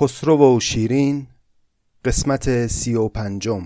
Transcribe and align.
خسرو 0.00 0.56
و 0.56 0.60
شیرین 0.60 1.26
قسمت 2.04 2.66
سی 2.66 2.94
و 2.94 3.08
پنجم. 3.08 3.62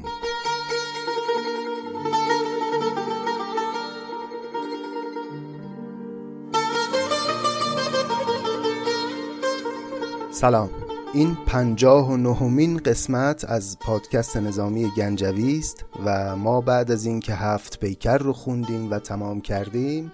سلام. 10.30 10.70
این 11.14 11.36
پنجاه 11.46 12.10
و 12.10 12.16
نهمین 12.16 12.76
قسمت 12.76 13.44
از 13.44 13.78
پادکست 13.78 14.36
نظامی 14.36 14.90
گنجوی 14.96 15.58
است 15.58 15.84
و 16.04 16.36
ما 16.36 16.60
بعد 16.60 16.90
از 16.90 17.06
اینکه 17.06 17.34
هفت 17.34 17.80
پیکر 17.80 18.18
رو 18.18 18.32
خوندیم 18.32 18.90
و 18.90 18.98
تمام 18.98 19.40
کردیم 19.40 20.12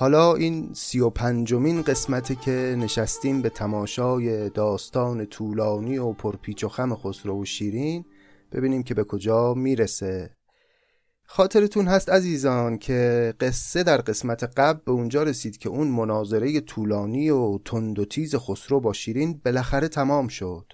حالا 0.00 0.34
این 0.34 0.70
سی 0.74 1.00
و 1.00 1.10
پنجمین 1.10 1.82
قسمتی 1.82 2.36
که 2.36 2.76
نشستیم 2.78 3.42
به 3.42 3.48
تماشای 3.48 4.50
داستان 4.50 5.26
طولانی 5.26 5.98
و 5.98 6.12
پرپیچ 6.12 6.64
و 6.64 6.68
خم 6.68 6.94
خسرو 6.94 7.42
و 7.42 7.44
شیرین 7.44 8.04
ببینیم 8.52 8.82
که 8.82 8.94
به 8.94 9.04
کجا 9.04 9.54
می‌رسه. 9.54 10.36
خاطرتون 11.24 11.86
هست 11.86 12.08
عزیزان 12.08 12.78
که 12.78 13.34
قصه 13.40 13.82
در 13.82 13.96
قسمت 13.96 14.44
قبل 14.44 14.80
به 14.84 14.92
اونجا 14.92 15.22
رسید 15.22 15.58
که 15.58 15.68
اون 15.68 15.88
مناظره 15.88 16.60
طولانی 16.60 17.30
و 17.30 17.58
تند 17.58 17.98
و 17.98 18.04
تیز 18.04 18.36
خسرو 18.36 18.80
با 18.80 18.92
شیرین 18.92 19.40
بالاخره 19.44 19.88
تمام 19.88 20.28
شد. 20.28 20.72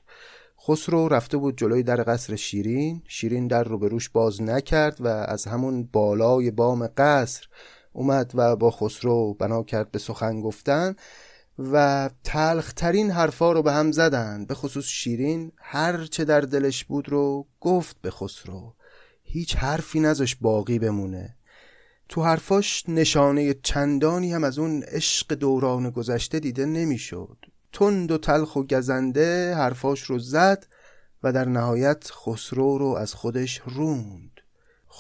خسرو 0.66 1.08
رفته 1.08 1.36
بود 1.36 1.58
جلوی 1.58 1.83
در 1.83 2.05
قصر 2.06 2.36
شیرین 2.36 3.02
شیرین 3.08 3.47
در 3.47 3.64
رو 3.64 3.78
به 3.78 3.88
روش 3.88 4.08
باز 4.08 4.42
نکرد 4.42 4.97
و 5.00 5.06
از 5.06 5.45
همون 5.45 5.88
بالای 5.92 6.50
بام 6.50 6.86
قصر 6.97 7.47
اومد 7.96 8.30
و 8.34 8.56
با 8.56 8.70
خسرو 8.70 9.34
بنا 9.34 9.62
کرد 9.62 9.91
به 9.91 9.98
سخن 9.98 10.41
گفتن 10.41 10.96
و 11.59 12.10
تلخترین 12.24 13.10
حرفا 13.10 13.52
رو 13.52 13.62
به 13.62 13.72
هم 13.72 13.92
زدن. 13.92 14.45
به 14.45 14.55
خصوص 14.55 14.84
شیرین 14.84 15.52
هر 15.56 16.06
چه 16.06 16.24
در 16.24 16.41
دلش 16.41 16.84
بود 16.84 17.09
رو 17.09 17.47
گفت 17.61 17.97
به 18.02 18.11
خسرو. 18.11 18.74
هیچ 19.22 19.56
حرفی 19.56 20.00
نذاش 20.00 20.36
باقی 20.36 20.78
بمونه. 20.78 21.36
تو 22.08 22.22
حرفاش 22.22 22.84
نشانه 22.89 23.55
چندانی 23.55 24.33
هم 24.33 24.44
از 24.44 24.58
اون 24.58 24.83
عشق 24.83 25.34
دوران 25.34 25.91
گذشته 25.91 26.41
دیده 26.41 26.67
نمی‌شد. 26.67 27.36
تند 27.72 28.11
و 28.11 28.19
تلخ 28.19 28.56
و 28.56 28.62
گزنده 28.62 29.55
حرفاش 29.55 30.02
رو 30.02 30.19
زد 30.19 30.67
و 31.22 31.33
در 31.33 31.44
نهایت 31.44 32.11
خسرو 32.11 32.78
رو 32.78 32.86
از 32.86 33.14
خودش 33.14 33.62
روند. 33.67 34.36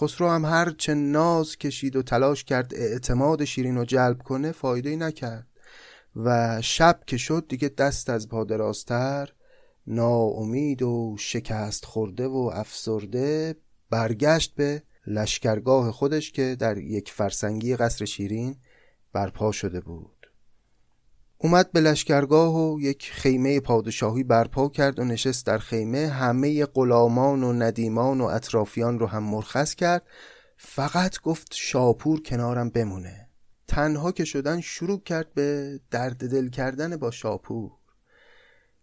خسرو 0.00 0.28
هم 0.28 0.44
هر 0.44 0.70
چه 0.70 0.94
ناز 0.94 1.56
کشید 1.56 1.96
و 1.96 2.02
تلاش 2.02 2.44
کرد 2.44 2.74
اعتماد 2.74 3.44
شیرین 3.44 3.76
رو 3.76 3.84
جلب 3.84 4.22
کنه 4.22 4.52
فایده 4.52 4.96
نکرد. 4.96 5.46
و 6.16 6.58
شب 6.62 7.00
که 7.06 7.16
شد 7.16 7.46
دیگه 7.48 7.68
دست 7.68 8.10
از 8.10 8.28
پا 8.28 8.44
درازتر 8.44 9.32
ناامید 9.86 10.82
و 10.82 11.16
شکست 11.18 11.84
خورده 11.84 12.26
و 12.26 12.50
افسرده 12.54 13.56
برگشت 13.90 14.54
به 14.54 14.82
لشکرگاه 15.06 15.92
خودش 15.92 16.32
که 16.32 16.56
در 16.58 16.78
یک 16.78 17.12
فرسنگی 17.12 17.76
قصر 17.76 18.04
شیرین 18.04 18.56
برپا 19.12 19.52
شده 19.52 19.80
بود. 19.80 20.15
اومد 21.38 21.72
به 21.72 21.80
لشکرگاه 21.80 22.56
و 22.56 22.80
یک 22.80 23.10
خیمه 23.12 23.60
پادشاهی 23.60 24.24
برپا 24.24 24.68
کرد 24.68 24.98
و 24.98 25.04
نشست 25.04 25.46
در 25.46 25.58
خیمه. 25.58 26.08
همه 26.08 26.66
غلامان 26.66 27.42
و 27.42 27.52
ندیمان 27.52 28.20
و 28.20 28.24
اطرافیان 28.24 28.98
رو 28.98 29.06
هم 29.06 29.22
مرخص 29.22 29.74
کرد. 29.74 30.02
فقط 30.56 31.20
گفت 31.20 31.48
شاپور 31.54 32.22
کنارم 32.22 32.70
بمونه. 32.70 33.28
تنها 33.68 34.12
که 34.12 34.24
شدن 34.24 34.60
شروع 34.60 35.02
کرد 35.02 35.34
به 35.34 35.80
درد 35.90 36.30
دل 36.30 36.48
کردن 36.48 36.96
با 36.96 37.10
شاپور. 37.10 37.70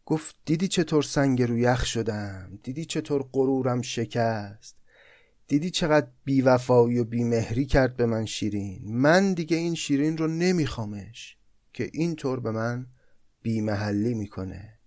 گفت 0.05 0.35
دیدی 0.45 0.67
چطور 0.67 1.03
سنگ 1.03 1.41
رو 1.41 1.57
یخ 1.57 1.85
شدم؟ 1.85 2.59
دیدی 2.63 2.85
چطور 2.85 3.25
غرورم 3.33 3.81
شکست؟ 3.81 4.75
دیدی 5.47 5.69
چقدر 5.69 6.07
بیوفایی 6.25 6.99
و 6.99 7.03
بیمهری 7.03 7.65
کرد 7.65 7.97
به 7.97 8.05
من 8.05 8.25
شیرین؟ 8.25 8.81
من 8.85 9.33
دیگه 9.33 9.57
این 9.57 9.75
شیرین 9.75 10.17
رو 10.17 10.27
نمیخوامش. 10.27 11.37
که 11.73 11.89
اینطور 11.93 12.39
به 12.39 12.51
من 12.51 12.87
بیمحلی 13.41 14.13
می‌کنه. 14.13 14.79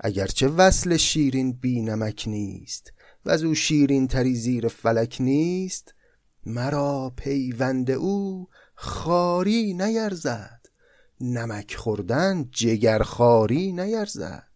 اگرچه 0.00 0.48
وصل 0.48 0.96
شیرین 0.96 1.52
بی 1.52 1.82
نمک 1.82 2.24
نیست 2.26 2.92
و 3.24 3.30
از 3.30 3.44
او 3.44 3.54
شیرین 3.54 4.08
تری 4.08 4.34
زیر 4.34 4.68
فلک 4.68 5.16
نیست 5.20 5.94
مرا 6.46 7.12
پیوند 7.16 7.90
او 7.90 8.48
خاری 8.74 9.74
نیرزد. 9.74 10.60
نمک 11.20 11.74
خوردن 11.74 12.48
جگر 12.50 13.02
خاری 13.02 13.72
نیرزد. 13.72 14.52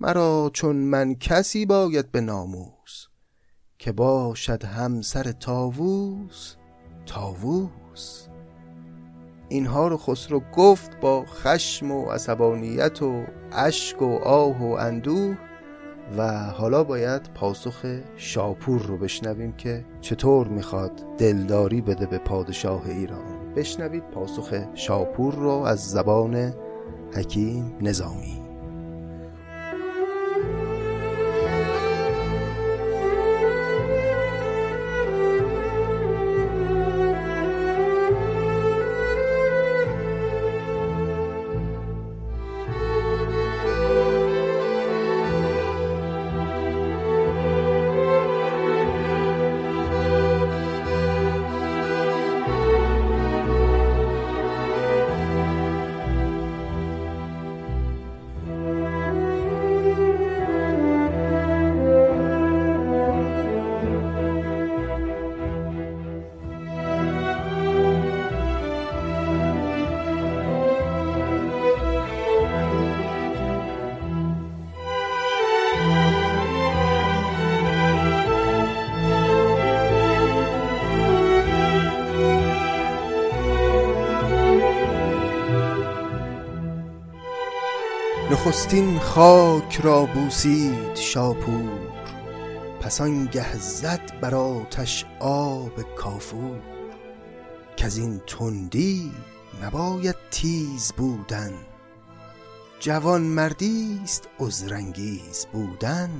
مرا 0.00 0.50
چون 0.52 0.76
من 0.76 1.14
کسی 1.14 1.66
باید 1.66 2.12
به 2.12 2.20
ناموس 2.20 3.06
که 3.78 3.92
باشد 3.92 4.64
همسر 4.64 5.32
تاووس 5.32 6.54
تاووس 7.06 8.26
اینها 9.54 9.88
رو 9.88 9.96
خسرو 9.96 10.40
گفت 10.56 11.00
با 11.00 11.24
خشم 11.24 11.90
و 11.90 12.04
عصبانیت 12.04 13.02
و 13.02 13.24
اشک 13.52 14.02
و 14.02 14.14
آه 14.14 14.62
و 14.62 14.72
اندوه 14.72 15.36
و 16.18 16.38
حالا 16.38 16.84
باید 16.84 17.22
پاسخ 17.34 17.84
شاپور 18.16 18.82
رو 18.82 18.96
بشنویم 18.96 19.52
که 19.52 19.84
چطور 20.00 20.48
می‌خواد 20.48 20.92
دلداری 21.18 21.80
بده 21.80 22.06
به 22.06 22.18
پادشاه 22.18 22.88
ایران. 22.88 23.54
بشنوید 23.56 24.10
پاسخ 24.10 24.54
شاپور 24.74 25.34
رو 25.34 25.50
از 25.50 25.90
زبان 25.90 26.54
حکیم 27.12 27.76
نظامی. 27.80 28.43
نخستین 88.54 88.98
خاک 88.98 89.80
را 89.80 90.06
بوسید 90.06 90.96
شاپور 90.96 91.78
پس 92.80 93.00
آنگه 93.00 93.58
زد 93.58 94.20
بر 94.20 94.34
آتش 94.34 95.04
آب 95.20 95.94
کافور. 95.96 96.60
از 97.84 97.98
این 97.98 98.18
تندی 98.26 99.12
نباید 99.62 100.16
تیز 100.30 100.92
بودن 100.92 101.52
جوان 102.80 103.22
مردی 103.22 104.00
است 104.04 104.28
عذرانگیز 104.40 105.46
بودن. 105.52 106.10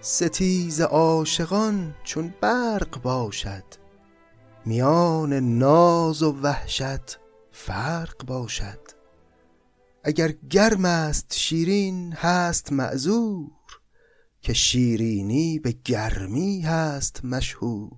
ستیز 0.00 0.80
عاشقان 0.80 1.94
چون 2.04 2.34
برق 2.40 3.02
باشد 3.02 3.64
میان 4.64 5.32
ناز 5.32 6.22
و 6.22 6.32
وحشت 6.42 7.18
فرق 7.52 8.26
باشد. 8.26 8.95
اگر 10.08 10.32
گرم 10.32 10.84
است 10.84 11.34
شیرین 11.36 12.12
هست 12.12 12.72
معذور. 12.72 13.50
که 14.42 14.52
شیرینی 14.52 15.58
به 15.58 15.74
گرمی 15.84 16.60
هست 16.60 17.24
مشهور. 17.24 17.92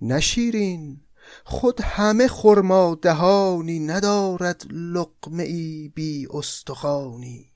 نه 0.00 0.20
شیرین 0.20 1.00
خود 1.44 1.80
همه 1.80 2.28
خرما 2.28 2.98
دهانی 3.02 3.78
ندارد 3.78 4.66
لقمه 4.70 5.42
ای 5.42 5.92
بی 5.94 6.28
استخوانی. 6.30 7.52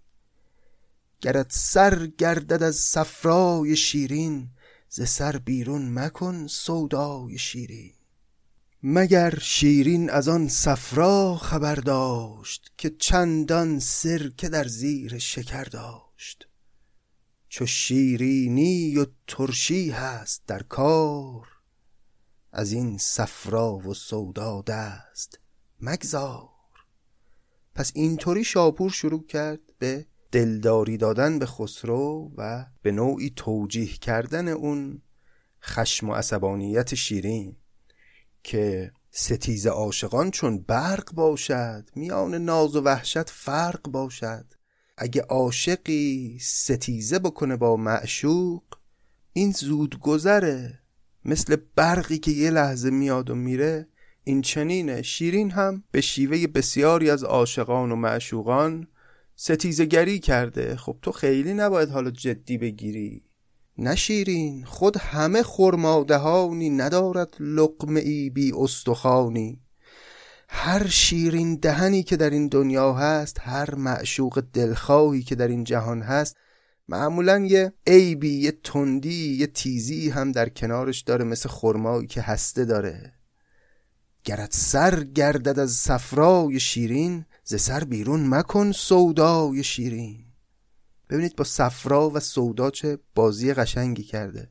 گرت 1.21 1.53
سر 1.53 2.07
گردد 2.07 2.63
از 2.63 2.77
صفرای 2.77 3.77
شیرین 3.77 4.49
ز 4.89 5.09
سر 5.09 5.37
بیرون 5.39 5.99
مکن 5.99 6.47
سودای 6.47 7.39
شیرین. 7.39 7.96
مگر 8.83 9.39
شیرین 9.39 10.11
از 10.11 10.29
آن 10.29 10.49
صفرا 10.49 11.37
خبر 11.37 11.75
داشت 11.75 12.73
که 12.79 12.91
چندان 12.91 13.79
سرکه 13.79 14.49
در 14.49 14.65
زیر 14.65 15.19
شکر 15.19 15.65
داشت؟ 15.65 16.49
چو 17.49 17.67
شیرینی 17.67 18.97
و 18.97 19.07
ترشی 19.27 19.91
هست 19.91 20.43
در 20.47 20.63
کار 20.63 21.49
از 22.53 22.73
این 22.73 22.99
صفرا 22.99 23.77
و 23.77 23.95
سودا 23.95 24.63
دست 24.63 25.41
مگذار. 25.81 26.49
پس 27.75 27.93
اینطوری 27.95 28.45
شاپور 28.45 28.91
شروع 28.91 29.27
کرد 29.27 29.61
به 29.79 30.07
دلداری 30.33 30.97
دادن 30.97 31.39
به 31.39 31.47
خسرو 31.47 32.33
و 32.37 32.67
به 32.83 32.93
نوعی 32.93 33.33
توجیه 33.37 33.97
کردن 33.97 34.49
اون 34.49 35.03
خشم 35.63 36.09
و 36.11 36.15
عصبانیت 36.15 36.95
شیرین. 36.95 37.57
که 38.47 38.93
ستیز 39.11 39.67
عاشقان 39.67 40.31
چون 40.31 40.59
برق 40.59 41.13
باشد 41.15 41.91
میان 41.97 42.35
ناز 42.35 42.77
و 42.77 42.81
وحشت 42.81 43.31
فرق 43.31 43.83
باشد. 43.89 44.45
اگه 44.97 45.23
عاشقی 45.23 46.39
ستیزه 46.41 47.19
بکنه 47.19 47.57
با 47.57 47.77
معشوق 47.77 48.63
این 49.33 49.53
زود 49.53 49.99
گذره 50.01 50.79
مثل 51.25 51.57
برقی 51.77 52.19
که 52.19 52.31
یه 52.31 52.51
لحظه 52.51 52.91
میاد 52.91 53.31
و 53.31 53.35
میره 53.35 53.89
این 54.25 54.43
چنینه. 54.43 55.03
شیرین 55.03 55.51
هم 55.51 55.85
به 55.91 56.01
شیوه 56.01 56.47
بسیاری 56.47 57.11
از 57.11 57.25
عاشقان 57.25 57.93
و 57.93 57.97
معشوقان 57.97 58.87
ستیزگری 59.37 60.19
کرده. 60.19 60.77
خب 60.77 60.99
تو 61.03 61.13
خیلی 61.13 61.55
نباید 61.55 61.89
حالا 61.89 62.11
جدی 62.11 62.59
بگیری. 62.59 63.26
نشیرین 63.79 64.65
خود 64.65 64.97
همه 64.97 65.43
خرمادهانی 65.43 66.71
ندارد 66.71 67.37
لقمه 67.41 68.01
ای 68.01 68.31
بی 68.31 68.53
استخانی 68.53 69.61
هر 70.49 70.87
شیرین 70.87 71.55
دهنی 71.55 72.03
که 72.03 72.17
در 72.17 72.31
این 72.31 72.49
دنیا 72.49 72.93
هست 72.93 73.37
هر 73.41 73.75
معشوق 73.75 74.45
دلخواهی 74.53 75.23
که 75.23 75.35
در 75.35 75.49
این 75.49 75.65
جهان 75.65 76.03
هست 76.03 76.37
معمولا 76.89 77.39
یه 77.39 77.73
عیبی 77.87 78.39
یه 78.39 78.53
تندی 78.65 79.37
یه 79.39 79.47
تیزی 79.47 80.11
هم 80.11 80.33
در 80.33 80.49
کنارش 80.49 81.03
داره 81.03 81.25
مثل 81.25 81.49
خرمایی 81.49 82.07
که 82.07 82.23
هسته 82.23 82.65
داره. 82.65 83.13
گرت 84.25 84.55
سر 84.55 85.05
گردد 85.05 85.59
از 85.59 85.71
صفرای 85.73 86.61
شیرین 86.61 87.25
ز 87.45 87.55
سر 87.55 87.85
بیرون 87.85 88.29
مکن 88.29 88.73
سودای 88.73 89.65
شیرین. 89.65 90.26
ببینید 91.11 91.37
با 91.37 91.45
صفرا 91.45 92.11
و 92.11 92.21
سودا 92.21 92.71
چه 92.71 92.99
بازی 93.15 93.55
قشنگی 93.55 94.03
کرده. 94.03 94.51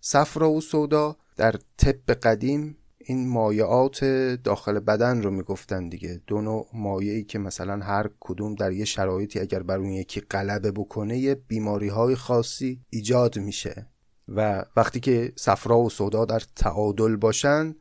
صفرا 0.00 0.50
و 0.50 0.60
سودا 0.60 1.16
در 1.36 1.54
طب 1.76 2.12
قدیم 2.12 2.76
این 2.98 3.28
مایعات 3.28 4.04
داخل 4.44 4.78
بدن 4.78 5.22
رو 5.22 5.30
می‌گفتن 5.30 5.88
دیگه. 5.88 6.20
دو 6.26 6.40
نوع 6.40 6.68
مایعی 6.72 7.24
که 7.24 7.38
مثلا 7.38 7.84
هر 7.84 8.10
کدوم 8.20 8.54
در 8.54 8.72
یه 8.72 8.84
شرایطی 8.84 9.40
اگر 9.40 9.62
بر 9.62 9.78
اون 9.78 9.88
یکی 9.88 10.20
غلبه 10.20 10.72
بکنه 10.72 11.18
یه 11.18 11.34
بیماری 11.34 11.88
های 11.88 12.14
خاصی 12.14 12.80
ایجاد 12.90 13.38
میشه. 13.38 13.86
و 14.28 14.64
وقتی 14.76 15.00
که 15.00 15.32
صفرا 15.36 15.78
و 15.78 15.90
سودا 15.90 16.24
در 16.24 16.42
تعادل 16.56 17.16
باشن 17.16 17.74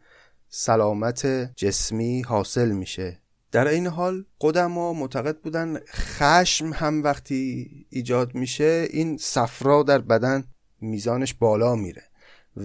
سلامت 0.50 1.26
جسمی 1.56 2.22
حاصل 2.22 2.72
میشه. 2.72 3.22
در 3.56 3.68
این 3.68 3.88
حال 3.88 4.26
قدما 4.42 4.94
معتقد 4.94 5.38
بودن 5.38 5.80
خشم 5.88 6.74
هم 6.74 7.04
وقتی 7.04 7.70
ایجاد 7.90 8.36
میشه 8.36 8.88
این 8.90 9.18
صفرا 9.18 9.84
در 9.84 9.98
بدن 9.98 10.44
میزانش 10.82 11.34
بالا 11.34 11.76
میره 11.76 12.04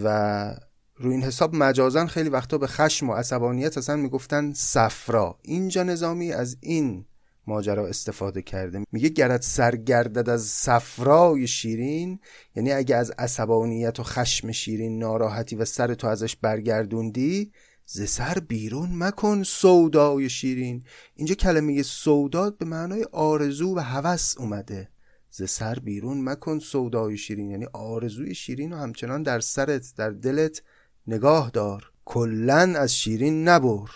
و 0.02 0.56
روی 0.96 1.14
این 1.14 1.22
حساب 1.22 1.54
مجازن 1.54 2.06
خیلی 2.06 2.28
وقتا 2.28 2.58
به 2.58 2.66
خشم 2.66 3.10
و 3.10 3.14
عصبانیت 3.14 3.78
اصلا 3.78 3.96
می‌گفتن 3.96 4.52
صفرا. 4.52 5.38
اینجا 5.42 5.82
نظامی 5.82 6.32
از 6.32 6.56
این 6.60 7.04
ماجرا 7.46 7.86
استفاده 7.86 8.42
کرده. 8.42 8.84
میگه 8.92 9.08
گرد 9.08 9.42
سرگردد 9.42 10.28
از 10.28 10.42
صفرای 10.42 11.46
شیرین 11.46 12.20
یعنی 12.56 12.72
اگه 12.72 12.96
از 12.96 13.10
عصبانیت 13.18 14.00
و 14.00 14.02
خشم 14.02 14.52
شیرین 14.52 14.98
ناراحتی 14.98 15.56
و 15.56 15.64
سر 15.64 15.94
تو 15.94 16.06
ازش 16.06 16.36
برگردوندی 16.36 17.52
ز 17.92 18.02
سر 18.02 18.38
بیرون 18.38 18.90
مکن 18.92 19.42
سودای 19.42 20.28
شیرین. 20.28 20.84
اینجا 21.16 21.34
کلمه 21.34 21.82
سوداد 21.82 22.58
به 22.58 22.64
معنای 22.64 23.06
آرزو 23.12 23.76
و 23.76 23.78
هوس 23.78 24.38
اومده. 24.38 24.88
ز 25.30 25.50
سر 25.50 25.74
بیرون 25.74 26.24
مکن 26.24 26.58
سودای 26.58 27.16
شیرین. 27.16 27.50
یعنی 27.50 27.66
آرزوی 27.72 28.34
شیرین 28.34 28.72
و 28.72 28.76
همچنان 28.76 29.22
در 29.22 29.40
سرت 29.40 29.92
در 29.96 30.10
دلت 30.10 30.62
نگاه 31.06 31.50
دار. 31.50 31.92
کلا 32.04 32.74
از 32.76 32.96
شیرین 32.96 33.48
نبر. 33.48 33.88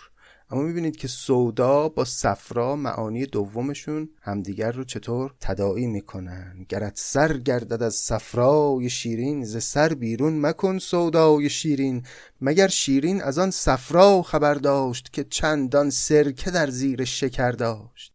اما 0.51 0.63
می‌بینید 0.63 0.97
که 0.97 1.09
سودا 1.09 1.89
با 1.89 2.05
صفرا 2.05 2.77
معانی 2.77 3.27
دومشون 3.27 4.09
همدیگر 4.23 4.73
رو 4.73 4.85
چطور 4.85 5.35
تداعی 5.41 5.87
می‌کنن؟ 5.87 6.67
گرت 6.69 6.93
سر 6.97 7.37
گردد 7.37 7.83
از 7.83 7.95
صفرای 7.95 8.91
شیرین 8.91 9.45
ز 9.45 9.65
سر 9.65 9.89
بیرون 9.89 10.41
مکن 10.41 10.79
سودای 10.79 11.51
شیرین. 11.51 12.03
مگر 12.41 12.69
شیرین 12.69 13.23
از 13.23 13.39
آن 13.39 13.51
صفرا 13.51 14.23
خبر 14.23 14.55
داشت 14.55 15.13
که 15.13 15.25
چندان 15.25 15.91
سرکه 15.91 16.51
در 16.51 16.71
زیر 16.71 17.05
شکر 17.05 17.51
داشت؟ 17.51 18.15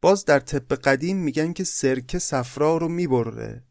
باز 0.00 0.24
در 0.24 0.40
طب 0.40 0.74
قدیم 0.74 1.16
میگن 1.16 1.52
که 1.52 1.64
سرکه 1.64 2.18
صفرا 2.18 2.76
رو 2.76 2.88
می‌بره. 2.88 3.62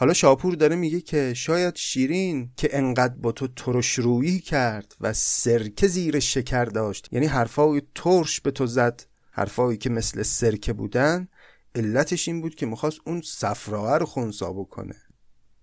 حالا 0.00 0.12
شاپور 0.12 0.54
داره 0.54 0.76
میگه 0.76 1.00
که 1.00 1.34
شاید 1.34 1.76
شیرین 1.76 2.50
که 2.56 2.76
انقدر 2.76 3.14
با 3.14 3.32
تو 3.32 3.48
ترش 3.48 3.94
رویی 3.94 4.40
کرد 4.40 4.94
و 5.00 5.12
سرکه 5.12 5.88
زیر 5.88 6.20
شکر 6.20 6.64
داشت. 6.64 7.08
یعنی 7.12 7.26
حرفای 7.26 7.82
ترش 7.94 8.40
به 8.40 8.50
تو 8.50 8.66
زد. 8.66 9.02
حرفایی 9.30 9.78
که 9.78 9.90
مثل 9.90 10.22
سرکه 10.22 10.72
بودن 10.72 11.28
علتش 11.74 12.28
این 12.28 12.40
بود 12.40 12.54
که 12.54 12.66
می‌خواست 12.66 12.98
اون 13.06 13.22
صفراه 13.24 13.98
رو 13.98 14.06
خونسا 14.06 14.52
بکنه. 14.52 14.96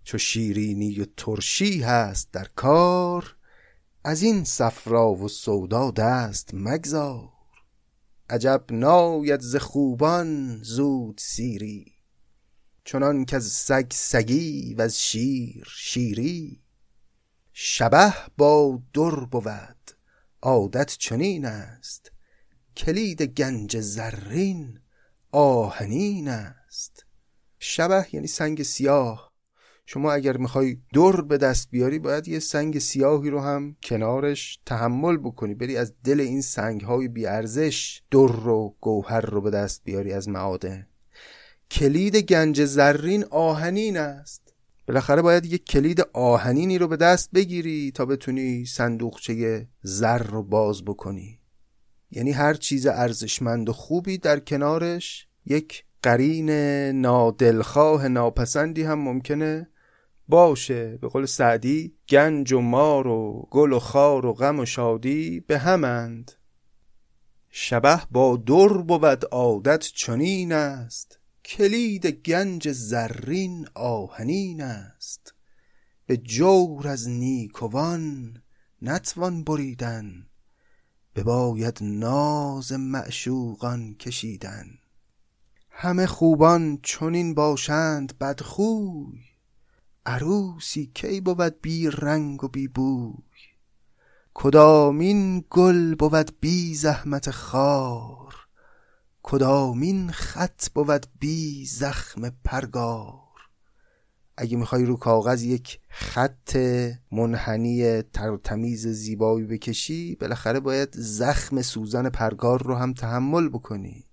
چو 0.03 0.17
شیرینی 0.17 0.99
و 0.99 1.05
ترشی 1.17 1.81
هست 1.81 2.31
در 2.31 2.47
کار 2.55 3.35
از 4.03 4.21
این 4.21 4.43
صفرا 4.43 5.13
و 5.13 5.27
سودا 5.27 5.91
دست 5.91 6.49
مگذار. 6.53 7.29
عجب 8.29 8.63
ناید 8.71 9.41
ز 9.41 9.55
خوبان 9.55 10.59
زود 10.63 11.17
سیری. 11.23 11.96
چنان 12.87 13.25
که 13.25 13.35
از 13.35 13.43
سگ 13.43 13.91
سگی 13.91 14.73
و 14.73 14.81
از 14.81 15.01
شیر 15.01 15.67
شیری. 15.77 16.61
شبه 17.53 18.13
با 18.37 18.81
در 18.93 19.25
بود 19.25 19.91
عادت 20.41 20.95
چنین 20.97 21.45
است. 21.45 22.11
کلید 22.77 23.21
گنج 23.21 23.79
زرین 23.79 24.79
آهنین 25.31 26.27
است. 26.27 27.05
شبه 27.59 28.07
یعنی 28.11 28.27
سنگ 28.27 28.63
سیاه. 28.63 29.33
شما 29.85 30.11
اگر 30.11 30.37
می‌خوای 30.37 30.77
در 30.93 31.21
به 31.21 31.37
دست 31.37 31.69
بیاری 31.71 31.99
باید 31.99 32.27
یه 32.27 32.39
سنگ 32.39 32.79
سیاهی 32.79 33.29
رو 33.29 33.39
هم 33.39 33.75
کنارش 33.83 34.59
تحمل 34.65 35.17
بکنی. 35.17 35.53
بری 35.53 35.77
از 35.77 35.93
دل 36.03 36.19
این 36.19 36.41
سنگ 36.41 36.81
های 36.81 37.07
بیارزش 37.07 38.01
در 38.11 38.27
رو 38.27 38.75
گوهر 38.81 39.21
رو 39.21 39.41
به 39.41 39.49
دست 39.49 39.83
بیاری 39.83 40.13
از 40.13 40.29
معادن. 40.29 40.87
کلید 41.71 42.15
گنج 42.15 42.65
زرین 42.65 43.25
آهنین 43.25 43.97
است. 43.97 44.53
بالاخره 44.87 45.21
باید 45.21 45.45
یک 45.45 45.65
کلید 45.65 46.01
آهنینی 46.13 46.77
رو 46.77 46.87
به 46.87 46.97
دست 46.97 47.29
بگیری 47.31 47.91
تا 47.91 48.05
بتونی 48.05 48.65
صندوقچه 48.65 49.67
زر 49.81 50.23
رو 50.23 50.43
باز 50.43 50.85
بکنی. 50.85 51.39
یعنی 52.11 52.31
هر 52.31 52.53
چیز 52.53 52.87
ارزشمند 52.87 53.69
و 53.69 53.73
خوبی 53.73 54.17
در 54.17 54.39
کنارش 54.39 55.27
یک 55.45 55.83
قرین 56.03 56.49
نادلخواه 56.91 58.07
ناپسندی 58.07 58.83
هم 58.83 58.99
ممکنه 58.99 59.69
باشه. 60.27 60.97
به 60.97 61.07
قول 61.07 61.25
سعدی 61.25 61.93
گنج 62.09 62.53
و 62.53 62.61
مار 62.61 63.07
و 63.07 63.47
گل 63.51 63.73
و 63.73 63.79
خار 63.79 64.25
و 64.25 64.33
غم 64.33 64.59
و 64.59 64.65
شادی 64.65 65.39
به 65.39 65.57
همند. 65.57 66.31
شبه 67.49 68.01
با 68.11 68.35
در 68.35 68.83
بود 68.83 69.25
عادت 69.31 69.79
چنین 69.79 70.51
است. 70.51 71.16
کلید 71.47 72.05
گنج 72.05 72.71
زرین 72.71 73.67
آهنین 73.75 74.61
است. 74.61 75.33
به 76.05 76.17
جور 76.17 76.87
از 76.87 77.09
نیکوان 77.09 78.37
نتوان 78.81 79.43
بریدن. 79.43 80.27
بباید 81.15 81.77
ناز 81.81 82.71
معشوقان 82.71 83.93
کشیدن. 83.93 84.65
همه 85.69 86.07
خوبان 86.07 86.79
چنین 86.83 87.33
باشند 87.33 88.17
بدخوی. 88.17 89.23
عروسی 90.05 90.91
کی 90.93 91.21
بود 91.21 91.61
بی 91.61 91.89
رنگ 91.89 92.43
و 92.43 92.47
بی 92.47 92.67
بوی؟ 92.67 93.13
کدامین 94.33 95.45
گل 95.49 95.95
بود 95.95 96.39
بی 96.39 96.75
زحمت 96.75 97.31
خار 97.31 98.26
کدامین 99.29 100.11
خط 100.11 100.69
بود 100.69 101.05
بی 101.19 101.65
زخم 101.65 102.29
پرگار؟ 102.29 103.19
اگه 104.37 104.57
می‌خوای 104.57 104.85
رو 104.85 104.97
کاغذ 104.97 105.43
یک 105.43 105.79
خط 105.87 106.57
منحنی 107.11 108.01
تر 108.01 108.37
تمیز 108.37 108.87
زیبایی 108.87 109.45
بکشی 109.45 110.15
بالاخره 110.15 110.59
باید 110.59 110.89
زخم 110.93 111.61
سوزن 111.61 112.09
پرگار 112.09 112.63
رو 112.63 112.75
هم 112.75 112.93
تحمل 112.93 113.49
بکنی. 113.49 114.05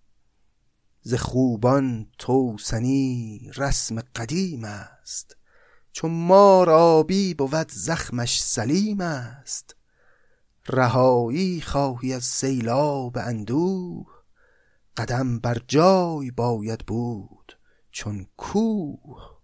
ز 1.03 1.15
خوبان 1.15 2.07
توسنی 2.19 3.51
رسم 3.57 4.01
قدیم 4.01 4.65
است. 4.65 5.37
چون 5.93 6.11
مار 6.11 6.71
آبی 6.71 7.35
بود 7.35 7.71
زخمش 7.73 8.43
سلیم 8.43 9.01
است. 9.01 9.77
رهایی 10.69 11.61
خواهی 11.61 12.13
از 12.13 12.25
سیلاب 12.25 13.19
اندوه. 13.19 14.14
قدم 14.97 15.39
بر 15.39 15.63
جای 15.69 16.31
باید 16.31 16.87
بود 16.87 17.59
چون 17.91 18.27
کوه. 18.37 19.41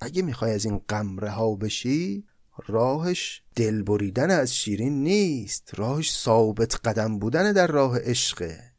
اگه 0.00 0.22
می‌خوای 0.22 0.52
از 0.52 0.64
این 0.64 0.78
غم 0.78 1.18
رها 1.18 1.54
بشی 1.54 2.26
راهش 2.66 3.42
دل 3.56 3.82
بریدن 3.82 4.30
از 4.30 4.56
شیرین 4.56 5.02
نیست. 5.02 5.70
راهش 5.74 6.12
ثابت 6.12 6.80
قدم 6.84 7.18
بودن 7.18 7.52
در 7.52 7.66
راه 7.66 7.98
عشقه 7.98 8.72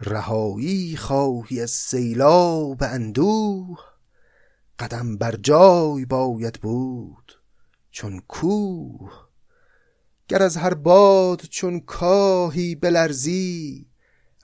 رهایی 0.00 0.96
خواهی 0.96 1.60
از 1.60 1.70
سیلاب 1.70 2.82
اندوه. 2.82 3.78
قدم 4.78 5.16
بر 5.16 5.36
جای 5.36 6.04
باید 6.04 6.54
بود 6.54 7.40
چون 7.90 8.20
کوه. 8.28 9.12
گر 10.28 10.42
از 10.42 10.56
هر 10.56 10.74
باد 10.74 11.40
چون 11.40 11.80
کاهی 11.80 12.74
بلرزی 12.74 13.86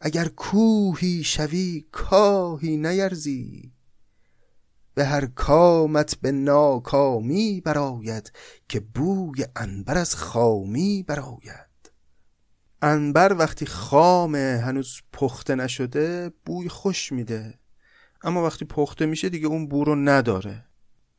اگر 0.04 0.28
کوهی 0.28 1.24
شوی 1.24 1.84
کاهی 1.92 2.76
نیرزی 2.76 3.72
به 4.94 5.04
هر 5.04 5.26
کامت 5.26 6.14
به 6.14 6.32
ناکامی 6.32 7.60
براید 7.60 8.32
که 8.68 8.80
بوی 8.80 9.44
انبر 9.56 9.98
از 9.98 10.14
خامی 10.14 11.02
براید 11.02 11.92
انبر 12.82 13.36
وقتی 13.38 13.66
خامه 13.66 14.62
هنوز 14.64 15.00
پخته 15.12 15.54
نشده 15.54 16.32
بوی 16.44 16.68
خوش 16.68 17.12
میده. 17.12 17.58
اما 18.22 18.44
وقتی 18.44 18.64
پخته 18.64 19.06
میشه 19.06 19.28
دیگه 19.28 19.46
اون 19.46 19.68
بو 19.68 19.84
رو 19.84 19.96
نداره. 19.96 20.64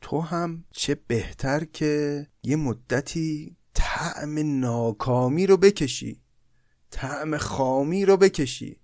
تو 0.02 0.22
هم 0.22 0.64
چه 0.72 0.96
بهتر 1.08 1.64
که 1.64 2.28
یه 2.44 2.56
مدتی 2.56 3.58
طعم 3.74 4.60
ناکامی 4.60 5.48
رو 5.48 5.58
بکشی. 5.58 6.23
طعم 6.94 7.38
خامی 7.38 8.06
رو 8.06 8.18
بکشی 8.18 8.80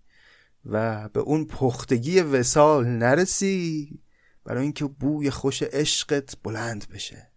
و 0.65 1.09
به 1.09 1.19
اون 1.19 1.45
پختگی 1.45 2.19
وسال 2.19 2.87
نرسی 2.87 3.99
برای 4.43 4.63
اینکه 4.63 4.85
بوی 4.85 5.29
خوش 5.29 5.63
عشقت 5.63 6.37
بلند 6.43 6.87
بشه. 6.89 7.31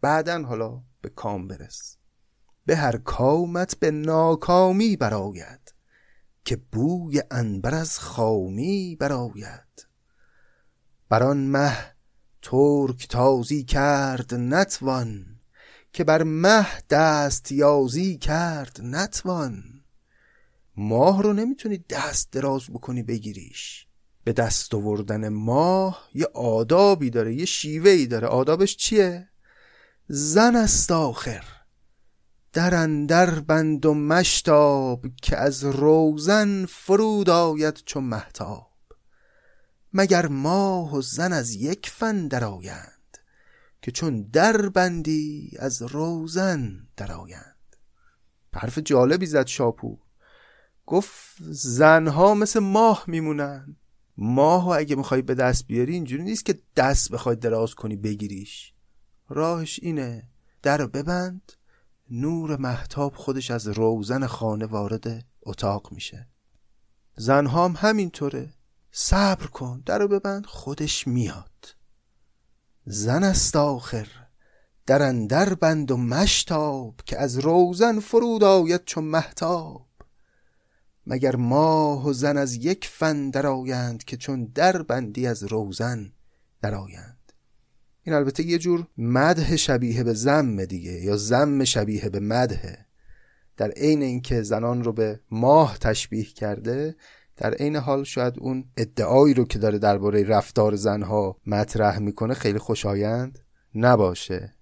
بعدا 0.00 0.42
حالا 0.42 0.82
به 1.00 1.08
کام 1.08 1.48
برس. 1.48 1.96
به 2.66 2.76
هر 2.76 2.96
کامت 2.96 3.78
به 3.78 3.90
ناکامی 3.90 4.96
براید 4.96 5.74
که 6.44 6.56
بوی 6.56 7.22
انبر 7.30 7.74
از 7.74 7.98
خامی 7.98 8.96
براید 9.00 9.86
بر 11.08 11.22
آن 11.22 11.46
مه 11.46 11.94
ترک 12.42 13.08
تازی 13.08 13.64
کرد 13.64 14.34
نتوان 14.34 15.40
که 15.92 16.04
بر 16.04 16.22
مه 16.22 16.66
دست 16.90 17.52
یازی 17.52 18.18
کرد 18.18 18.78
نتوان. 18.82 19.71
ماه 20.76 21.22
رو 21.22 21.32
نمی‌تونی 21.32 21.78
دست 21.78 22.32
دراز 22.32 22.70
بکنی 22.70 23.02
بگیریش. 23.02 23.86
به 24.24 24.32
دست 24.32 24.74
آوردن 24.74 25.28
ماه 25.28 26.08
یه 26.14 26.26
آدابی 26.34 27.10
داره 27.10 27.34
یه 27.34 27.44
شیوهی 27.44 28.06
داره. 28.06 28.26
آدابش 28.26 28.76
چیه؟ 28.76 29.28
زن 30.08 30.56
است 30.56 30.90
آخر. 30.90 31.44
در 32.52 32.74
اندر 32.74 33.40
بند 33.40 33.86
و 33.86 33.94
مشتاب 33.94 35.06
که 35.22 35.36
از 35.36 35.64
روزن 35.64 36.66
فرود 36.66 37.30
آید 37.30 37.74
چو 37.74 38.00
محتاب 38.00 38.72
مگر 39.92 40.26
ماه 40.26 40.96
و 40.96 41.02
زن 41.02 41.32
از 41.32 41.54
یک 41.54 41.90
فن 41.90 42.28
درآیند 42.28 43.18
که 43.82 43.90
چون 43.90 44.22
در 44.22 44.68
بندی 44.68 45.50
از 45.58 45.82
روزن 45.82 46.88
درآیند؟ 46.96 47.76
حرف 48.54 48.78
جالبی 48.78 49.26
زد 49.26 49.46
شاپور. 49.46 49.98
گفت 50.86 51.36
زنها 51.50 52.34
مثل 52.34 52.60
ماه 52.60 53.04
میمونن. 53.06 53.76
ماه 54.16 54.68
اگه 54.68 54.96
می‌خوای 54.96 55.22
به 55.22 55.34
دست 55.34 55.66
بیاری 55.66 55.92
اینجوری 55.92 56.22
نیست 56.22 56.44
که 56.44 56.58
دست 56.76 57.12
بخوای 57.12 57.36
دراز 57.36 57.74
کنی 57.74 57.96
بگیریش. 57.96 58.72
راهش 59.28 59.80
اینه 59.82 60.28
در 60.62 60.86
ببند 60.86 61.52
نور 62.10 62.56
محتاب 62.56 63.14
خودش 63.14 63.50
از 63.50 63.68
روزن 63.68 64.26
خانه 64.26 64.66
وارد 64.66 65.24
اتاق 65.42 65.92
میشه. 65.92 66.28
زنها 67.16 67.64
هم 67.64 67.74
همینطوره. 67.78 68.54
صبر 68.90 69.46
کن 69.46 69.82
در 69.86 70.06
ببند 70.06 70.46
خودش 70.46 71.06
میاد. 71.06 71.76
زن 72.84 73.24
است 73.24 73.56
آخر. 73.56 74.08
در 74.86 75.02
اندر 75.02 75.54
بند 75.54 75.90
و 75.90 75.96
مشتاب 75.96 77.00
که 77.06 77.18
از 77.18 77.38
روزن 77.38 78.00
فرود 78.00 78.44
آید 78.44 78.84
چون 78.84 79.04
محتاب 79.04 79.86
مگر 81.06 81.36
ماه 81.36 82.08
و 82.08 82.12
زن 82.12 82.36
از 82.36 82.54
یک 82.54 82.88
فن 82.92 83.30
درآیند 83.30 84.04
که 84.04 84.16
چون 84.16 84.44
در 84.44 84.82
بندی 84.82 85.26
از 85.26 85.42
روزن 85.42 86.12
درآیند؟ 86.62 87.32
این 88.02 88.14
البته 88.14 88.46
یه 88.46 88.58
جور 88.58 88.86
مدح 88.98 89.56
شبیه 89.56 90.02
به 90.02 90.12
زم 90.12 90.64
دیگه 90.64 90.92
یا 90.92 91.16
زم 91.16 91.64
شبیه 91.64 92.08
به 92.08 92.20
مدحه 92.20 92.86
در 93.56 93.70
عین 93.70 94.02
اینکه 94.02 94.42
زنان 94.42 94.84
رو 94.84 94.92
به 94.92 95.20
ماه 95.30 95.78
تشبیه 95.78 96.24
کرده 96.24 96.96
در 97.36 97.54
عین 97.54 97.76
حال 97.76 98.04
شاید 98.04 98.34
اون 98.38 98.64
ادعایی 98.76 99.34
رو 99.34 99.44
که 99.44 99.58
داره 99.58 99.78
درباره 99.78 100.24
رفتار 100.24 100.76
زنها 100.76 101.36
مطرح 101.46 101.98
می‌کنه 101.98 102.34
خیلی 102.34 102.58
خوشایند 102.58 103.38
نباشه. 103.74 104.54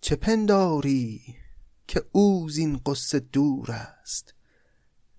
چه 0.00 0.16
پنداری 0.16 1.20
که 1.86 2.02
او 2.12 2.48
زین 2.48 2.80
قصه 2.86 3.18
دور 3.18 3.70
است؟ 3.70 4.34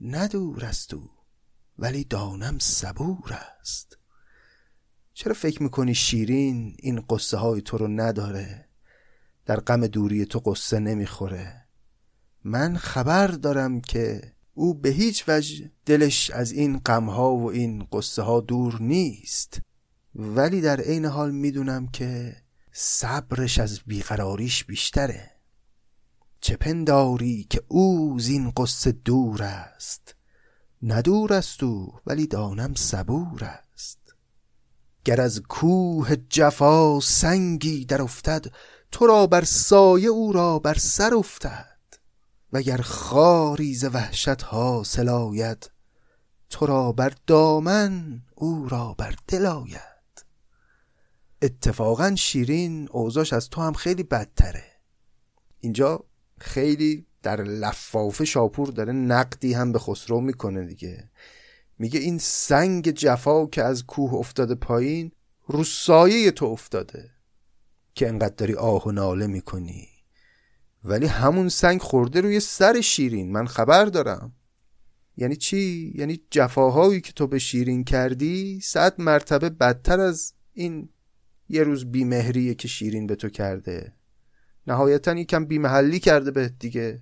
ندور 0.02 0.66
است 0.66 0.94
او 0.94 1.10
ولی 1.80 2.04
دانم 2.04 2.60
صبور 2.60 3.34
است. 3.34 3.98
چرا 5.14 5.34
فکر 5.34 5.64
می‌کنی 5.64 5.96
شیرین 5.96 6.76
این 6.80 7.02
قصه 7.10 7.38
های 7.38 7.62
تو 7.62 7.78
رو 7.78 7.88
نداره؟ 7.88 8.70
در 9.46 9.60
غم 9.60 9.88
دوری 9.88 10.26
تو 10.26 10.40
قصه 10.40 10.80
نمی‌خوره. 10.80 11.66
من 12.44 12.78
خبر 12.78 13.28
دارم 13.28 13.82
که 13.82 14.34
او 14.54 14.74
به 14.74 14.90
هیچ 14.90 15.24
وجه 15.28 15.72
دلش 15.86 16.32
از 16.32 16.52
این 16.52 16.80
غمها 16.80 17.36
و 17.36 17.52
این 17.52 17.88
قصه 17.92 18.22
ها 18.22 18.40
دور 18.40 18.82
نیست. 18.82 19.62
ولی 20.16 20.62
در 20.62 20.82
عین 20.82 21.06
حال 21.06 21.32
می‌دونم 21.32 21.88
که 21.88 22.36
صبرش 22.72 23.60
از 23.60 23.80
بیقراریش 23.86 24.64
بیشتره. 24.64 25.39
چه 26.42 26.56
پنداری 26.56 27.48
که 27.50 27.64
او 27.68 28.20
زین 28.20 28.52
قصه 28.58 28.92
دور 28.92 29.44
است؟ 29.44 30.16
ندور 30.84 31.34
است 31.34 31.64
او 31.64 31.94
ولی 32.06 32.28
دانم 32.28 32.74
صبور 32.76 33.44
است. 33.44 34.00
گر 35.06 35.22
از 35.22 35.42
کوه 35.42 36.16
جفا 36.16 37.00
سنگی 37.00 37.86
در 37.86 38.02
افتد 38.02 38.46
تو 38.92 39.08
را 39.08 39.28
بر 39.28 39.44
سایه 39.44 40.08
او 40.08 40.34
را 40.34 40.60
بر 40.60 40.78
سر 40.78 41.14
افتد. 41.14 41.80
وگر 42.54 42.82
خاری 42.82 43.76
ز 43.76 43.84
وحشت 43.84 44.44
حاصل 44.44 45.10
آید 45.10 45.72
تو 46.50 46.66
را 46.66 46.92
بر 46.92 47.14
دامن 47.28 48.22
او 48.36 48.70
را 48.70 48.94
بر 48.94 49.16
دل 49.28 49.46
آید. 49.46 50.26
اتفاقا 51.42 52.16
شیرین 52.16 52.90
اوضاش 52.92 53.34
از 53.34 53.50
تو 53.50 53.62
هم 53.62 53.74
خیلی 53.74 54.04
بدتره. 54.04 54.64
اینجا 55.60 56.09
خیلی 56.40 57.06
در 57.24 57.42
لفافه 57.42 58.26
شاپور 58.26 58.68
داره 58.68 58.94
نقدی 58.94 59.54
هم 59.54 59.72
به 59.72 59.80
خسرو 59.80 60.22
می‌کنه 60.22 60.66
دیگه. 60.66 61.10
میگه 61.80 62.00
این 62.00 62.18
سنگ 62.18 62.92
جفا 62.92 63.46
که 63.46 63.64
از 63.64 63.86
کوه 63.86 64.14
افتاده 64.14 64.56
پایین 64.56 65.12
رو 65.48 65.64
سایه 65.64 66.32
تو 66.32 66.46
افتاده 66.46 67.10
که 67.96 68.08
انقدر 68.08 68.36
داری 68.36 68.54
آه 68.54 68.88
و 68.88 68.92
ناله 68.92 69.28
می‌کنی. 69.28 69.88
ولی 70.84 71.06
همون 71.06 71.50
سنگ 71.50 71.82
خورده 71.82 72.22
روی 72.22 72.40
سر 72.40 72.82
شیرین. 72.82 73.32
من 73.32 73.46
خبر 73.46 73.86
دارم. 73.86 74.34
یعنی 75.18 75.36
چی؟ 75.36 75.94
یعنی 75.96 76.22
جفاهایی 76.32 77.02
که 77.02 77.14
تو 77.14 77.28
به 77.28 77.40
شیرین 77.40 77.84
کردی 77.84 78.60
صد 78.64 79.02
مرتبه 79.02 79.50
بدتر 79.50 80.00
از 80.00 80.34
این 80.54 80.90
یه 81.50 81.64
روز 81.64 81.92
بیمهریه 81.92 82.54
که 82.54 82.68
شیرین 82.68 83.08
به 83.08 83.16
تو 83.16 83.30
کرده. 83.30 83.94
نهایتا 84.68 85.14
یکم 85.14 85.46
بیمحلی 85.46 86.00
کرده 86.00 86.32
به 86.32 86.50
دیگه. 86.60 87.02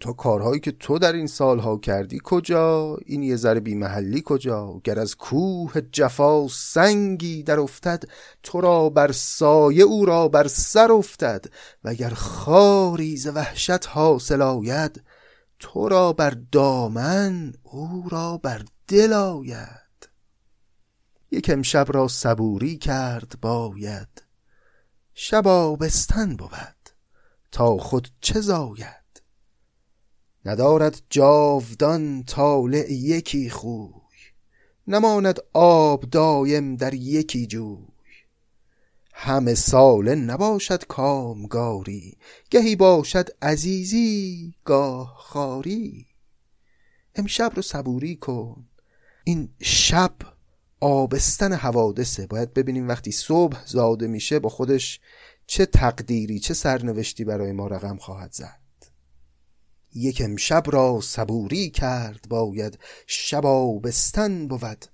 تو 0.00 0.12
کارهایی 0.12 0.60
که 0.60 0.72
تو 0.72 0.98
در 0.98 1.12
این 1.12 1.26
سالها 1.26 1.78
کردی 1.78 2.20
کجا؟ 2.24 2.96
این 3.06 3.22
یه 3.22 3.36
ذره 3.36 3.60
بی 3.60 3.74
محلی 3.74 4.22
کجا؟ 4.24 4.80
گر 4.84 4.98
از 4.98 5.16
کوه 5.16 5.80
جفا 5.92 6.48
سنگی 6.48 7.42
در 7.42 7.60
افتد 7.60 8.04
تو 8.42 8.60
را 8.60 8.90
بر 8.90 9.12
سایه 9.12 9.82
او 9.82 10.04
را 10.04 10.28
بر 10.28 10.48
سر 10.48 10.92
افتد. 10.92 11.44
وگر 11.84 12.10
خاری 12.10 13.16
ز 13.16 13.26
وحشت 13.26 13.88
حاصل 13.88 14.42
آید 14.42 15.02
تو 15.58 15.88
را 15.88 16.12
بر 16.12 16.36
دامن 16.52 17.52
او 17.62 18.08
را 18.10 18.38
بر 18.38 18.64
دل 18.88 19.12
آید. 19.12 20.08
یک 21.30 21.50
امشب 21.50 21.86
را 21.88 22.08
صبوری 22.08 22.78
کرد 22.78 23.34
باید. 23.42 24.22
شب 25.14 25.48
آبستن 25.48 26.36
بود. 26.36 26.73
تا 27.54 27.76
خود 27.76 28.08
چه 28.20 28.40
زاید؟ 28.40 29.22
ندارد 30.44 31.02
جاودان 31.10 32.24
طالع 32.24 32.92
یکی 32.92 33.50
خوی 33.50 33.92
نماند 34.86 35.40
آب 35.52 36.04
دایم 36.04 36.76
در 36.76 36.94
یکی 36.94 37.46
جوی. 37.46 37.86
همه 39.12 39.54
ساله 39.54 40.14
نباشد 40.14 40.84
کامگاری 40.86 42.16
گهی 42.50 42.76
باشد 42.76 43.28
عزیزی 43.42 44.54
گاه 44.64 45.14
خاری 45.18 46.06
امشب 47.14 47.52
رو 47.56 47.62
صبوری 47.62 48.16
کن. 48.16 48.68
این 49.24 49.48
شب 49.60 50.14
آبستن 50.80 51.52
حوادثه. 51.52 52.26
باید 52.26 52.54
ببینیم 52.54 52.88
وقتی 52.88 53.12
صبح 53.12 53.66
زاده 53.66 54.06
میشه 54.06 54.38
با 54.38 54.48
خودش 54.48 55.00
چه 55.46 55.66
تقدیری 55.66 56.38
چه 56.38 56.54
سرنوشتی 56.54 57.24
برای 57.24 57.52
ما 57.52 57.66
رقم 57.66 57.96
خواهد 57.96 58.32
زد. 58.32 58.60
یک 59.94 60.22
امشب 60.24 60.62
را 60.66 61.00
صبوری 61.00 61.70
کرد 61.70 62.26
باید 62.28 62.78
شب 63.06 63.46
آبستن 63.46 64.48
بود 64.48 64.84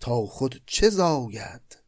تا 0.00 0.26
خود 0.26 0.62
چه 0.66 0.90
زاید؟ 0.90 1.82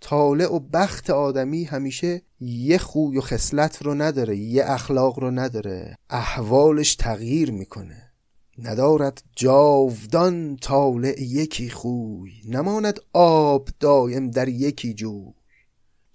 طالع 0.00 0.54
و 0.54 0.58
بخت 0.58 1.10
آدمی 1.10 1.64
همیشه 1.64 2.22
یه 2.40 2.78
خوی 2.78 3.18
و 3.18 3.20
خصلت 3.20 3.82
رو 3.82 3.94
نداره 3.94 4.36
یه 4.36 4.64
اخلاق 4.66 5.18
رو 5.18 5.30
نداره 5.30 5.96
احوالش 6.10 6.94
تغییر 6.94 7.50
می‌کنه. 7.50 8.10
ندارد 8.58 9.22
جاودان 9.36 10.56
طالع 10.56 11.22
یکی 11.22 11.70
خوی 11.70 12.32
نماند 12.48 13.00
آب 13.12 13.68
دایم 13.80 14.30
در 14.30 14.48
یکی 14.48 14.94
جوی. 14.94 15.39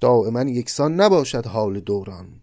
دائما 0.06 0.42
یکسان 0.42 0.96
نباشد 1.02 1.46
حال 1.46 1.80
دوران. 1.80 2.42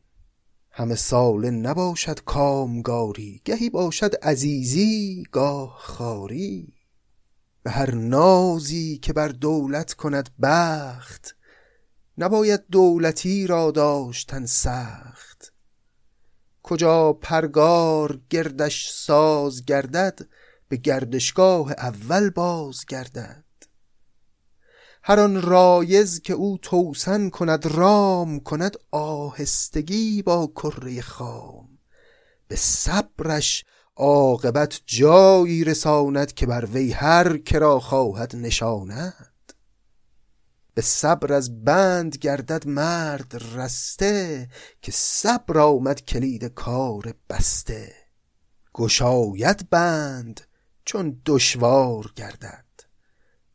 همه 0.71 0.95
ساله 0.95 1.51
نباشد 1.51 2.21
کامگاری 2.25 3.43
گهی 3.45 3.71
باشد 3.71 4.15
عزیزی 4.23 5.23
گاه 5.33 5.77
خاری 5.79 6.75
به 7.63 7.71
هر 7.71 7.95
نازی 7.95 8.99
که 8.99 9.13
بر 9.13 9.29
دولت 9.29 9.93
کند 9.93 10.31
بخت 10.43 11.37
نباید 12.19 12.65
دولتی 12.71 13.47
را 13.47 13.71
داشتن 13.71 14.47
سخت. 14.47 15.53
کجا 16.63 17.13
پرگار 17.13 18.21
گردش 18.31 18.91
ساز 18.91 19.65
گردد 19.65 20.21
به 20.69 20.77
گردشگاه 20.77 21.73
اول 21.73 22.31
باز 22.31 22.87
گردد 22.87 23.42
هر 25.05 25.21
آن 25.21 25.43
رایز 25.43 26.21
که 26.21 26.33
او 26.33 26.59
توسن 26.63 27.31
کند 27.31 27.67
رام 27.67 28.41
کند 28.41 28.77
آهستگی 28.91 30.23
با 30.23 30.47
کره 30.47 31.01
خام. 31.01 31.79
به 32.49 32.57
صبرش 32.57 33.65
عاقبت 33.97 34.81
جایی 34.87 35.65
رساند 35.65 36.33
که 36.33 36.47
بر 36.47 36.65
وی 36.65 36.93
هر 36.93 37.39
کرا 37.39 37.81
خواهد 37.81 38.37
نشاند. 38.37 39.53
به 40.75 40.83
صبر 40.83 41.33
از 41.33 41.65
بند 41.65 42.17
گردد 42.17 42.69
مرد 42.69 43.43
رسته 43.55 44.49
که 44.83 44.93
صبر 44.93 45.59
آمد 45.59 46.01
کلید 46.01 46.45
کار 46.45 47.15
بسته. 47.31 47.95
گشاید 48.75 49.71
بند 49.71 50.41
چون 50.85 51.23
دشوار 51.27 52.13
گردد. 52.17 52.72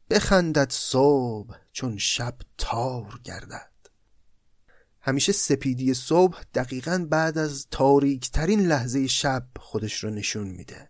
بخندد 0.10 0.72
صبح 0.72 1.56
چون 1.72 1.98
شب 1.98 2.38
تار 2.58 3.20
گردد. 3.24 3.72
همیشه 5.02 5.32
سپیدی 5.32 5.94
صبح 5.94 6.42
دقیقا 6.54 7.08
بعد 7.10 7.38
از 7.38 7.68
تاریکترین 7.72 8.68
لحظه 8.68 9.08
شب 9.08 9.48
خودش 9.60 10.04
رو 10.04 10.10
نشون 10.10 10.48
میده 10.48 10.90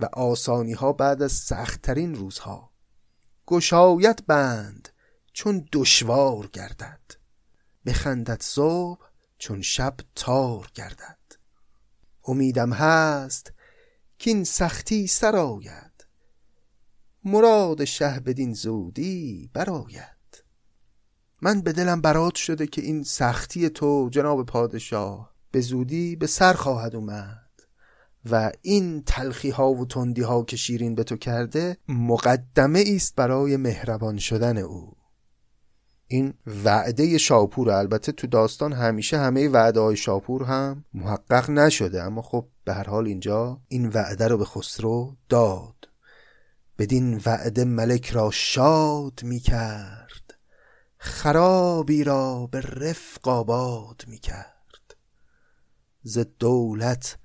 و 0.00 0.08
آسانی 0.12 0.72
ها 0.72 0.92
بعد 0.92 1.22
از 1.22 1.32
سختترین 1.32 2.14
روزها. 2.14 2.70
گشایت 3.46 4.22
بند 4.26 4.88
چون 5.32 5.68
دشوار 5.72 6.46
گردد. 6.46 7.00
بخندد 7.86 8.42
صبح 8.42 9.00
چون 9.38 9.62
شب 9.62 9.96
تار 10.14 10.70
گردد. 10.74 11.18
امیدم 12.24 12.72
هست 12.72 13.52
که 14.18 14.30
این 14.30 14.44
سختی 14.44 15.06
سرآید 15.06 15.89
مراد 17.24 17.84
شه 17.84 18.20
بدین 18.26 18.54
زودی 18.54 19.50
براید 19.54 20.44
من 21.42 21.60
به 21.60 21.72
دلم 21.72 22.00
برات 22.00 22.34
شده 22.34 22.66
که 22.66 22.82
این 22.82 23.02
سختی 23.02 23.68
تو 23.68 24.08
جناب 24.12 24.46
پادشاه 24.46 25.34
به 25.50 25.60
زودی 25.60 26.16
به 26.16 26.26
سر 26.26 26.52
خواهد 26.52 26.96
اومد 26.96 27.50
و 28.30 28.52
این 28.62 29.02
تلخی 29.02 29.50
ها 29.50 29.70
و 29.70 29.86
تندی 29.86 30.22
ها 30.22 30.42
که 30.42 30.56
شیرین 30.56 30.94
به 30.94 31.04
تو 31.04 31.16
کرده 31.16 31.76
مقدمه 31.88 32.84
است 32.96 33.14
برای 33.16 33.56
مهربان 33.56 34.18
شدن 34.18 34.58
او. 34.58 34.96
این 36.06 36.34
وعده 36.64 37.18
شاپور 37.18 37.70
البته 37.70 38.12
تو 38.12 38.26
داستان 38.26 38.72
همیشه 38.72 39.18
همه 39.18 39.48
وعده 39.48 39.80
های 39.80 39.96
شاپور 39.96 40.44
هم 40.44 40.84
محقق 40.94 41.50
نشده 41.50 42.02
اما 42.02 42.22
خب 42.22 42.46
به 42.64 42.74
هر 42.74 42.90
حال 42.90 43.06
اینجا 43.06 43.60
این 43.68 43.88
وعده 43.88 44.28
رو 44.28 44.38
به 44.38 44.44
خسرو 44.44 45.16
داد. 45.28 45.89
بدین 46.80 47.20
وعده 47.26 47.64
ملک 47.64 48.10
را 48.10 48.30
شاد 48.30 49.20
می 49.22 49.40
کرد. 49.40 50.38
خرابی 50.98 52.04
را 52.04 52.46
به 52.46 52.60
رفق 52.60 53.28
آباد 53.28 54.04
می 54.06 54.18
کرد. 54.18 54.96
ز 56.02 56.18
دولت 56.38 57.18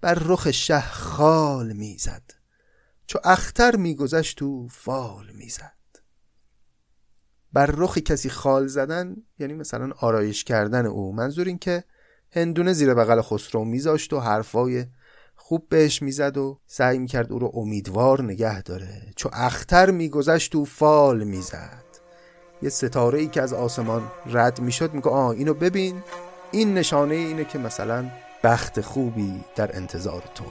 بر 0.00 0.14
رخ 0.14 0.50
شه 0.50 0.80
خال 0.80 1.72
می‌زد 1.72 2.22
چو 3.06 3.18
اختر 3.24 3.76
میگذشت 3.76 4.42
و 4.42 4.68
فال 4.68 5.30
می‌زد 5.34 5.72
بر 7.52 7.66
رخ 7.66 7.98
کسی 7.98 8.30
خال 8.30 8.66
زدن 8.66 9.16
یعنی 9.38 9.54
مثلا 9.54 9.90
آرایش 9.96 10.44
کردن 10.44 10.86
او 10.86 11.12
منظور 11.12 11.46
این 11.46 11.58
که 11.58 11.84
هندونه 12.32 12.72
زیر 12.72 12.94
بغل 12.94 13.22
خسرو 13.22 13.64
میذاشت 13.64 14.12
و 14.12 14.20
حرفای 14.20 14.86
خوب 15.50 15.66
بهش 15.68 16.02
می‌زد 16.02 16.36
و 16.36 16.58
سعی 16.66 16.98
می‌کرد 16.98 17.32
او 17.32 17.38
رو 17.38 17.52
امیدوار 17.54 18.22
نگه 18.22 18.62
داره. 18.62 19.02
چو 19.16 19.28
اختر 19.32 19.90
میگذشت 19.90 20.54
و 20.54 20.64
فال 20.64 21.24
می‌زد. 21.24 21.84
یه 22.62 22.68
ستاره 22.68 23.18
ای 23.18 23.26
که 23.26 23.42
از 23.42 23.52
آسمان 23.52 24.02
رد 24.26 24.60
می‌شد 24.60 24.94
میگه 24.94 25.10
آه 25.10 25.28
اینو 25.28 25.54
ببین. 25.54 26.02
این 26.50 26.74
نشانه 26.74 27.14
اینه 27.14 27.44
که 27.44 27.58
مثلا 27.58 28.10
بخت 28.44 28.80
خوبی 28.80 29.44
در 29.56 29.76
انتظار 29.76 30.22
تو. 30.34 30.44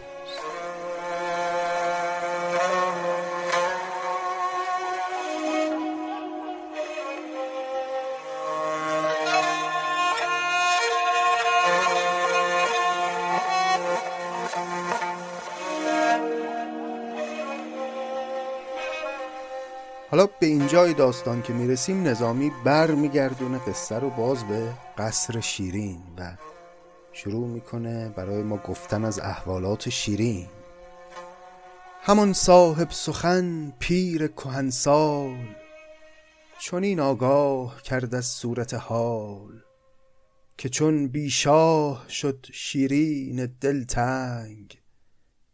حالا 20.19 20.31
به 20.39 20.45
اینجای 20.45 20.93
داستان 20.93 21.41
که 21.41 21.53
می‌رسیم 21.53 22.07
نظامی 22.07 22.51
بر 22.65 22.91
میگردونه 22.91 23.57
قصه 23.57 23.99
رو 23.99 24.09
باز 24.09 24.43
به 24.43 24.73
قصر 24.97 25.39
شیرین 25.39 26.01
و 26.17 26.37
شروع 27.13 27.47
می‌کنه 27.47 28.09
برای 28.09 28.43
ما 28.43 28.57
گفتن 28.57 29.05
از 29.05 29.19
احوالات 29.19 29.89
شیرین. 29.89 30.47
همان 32.01 32.33
صاحب 32.33 32.91
سخن 32.91 33.73
پیر 33.79 34.27
کهنسال 34.27 35.47
چون 36.59 36.83
این 36.83 36.99
آگاه 36.99 37.81
کرد 37.81 38.15
از 38.15 38.25
صورت 38.25 38.73
حال 38.73 39.61
که 40.57 40.69
چون 40.69 41.07
بیشاه 41.07 42.09
شد 42.09 42.45
شیرین 42.53 43.45
دل 43.61 43.83
تنگ 43.83 44.81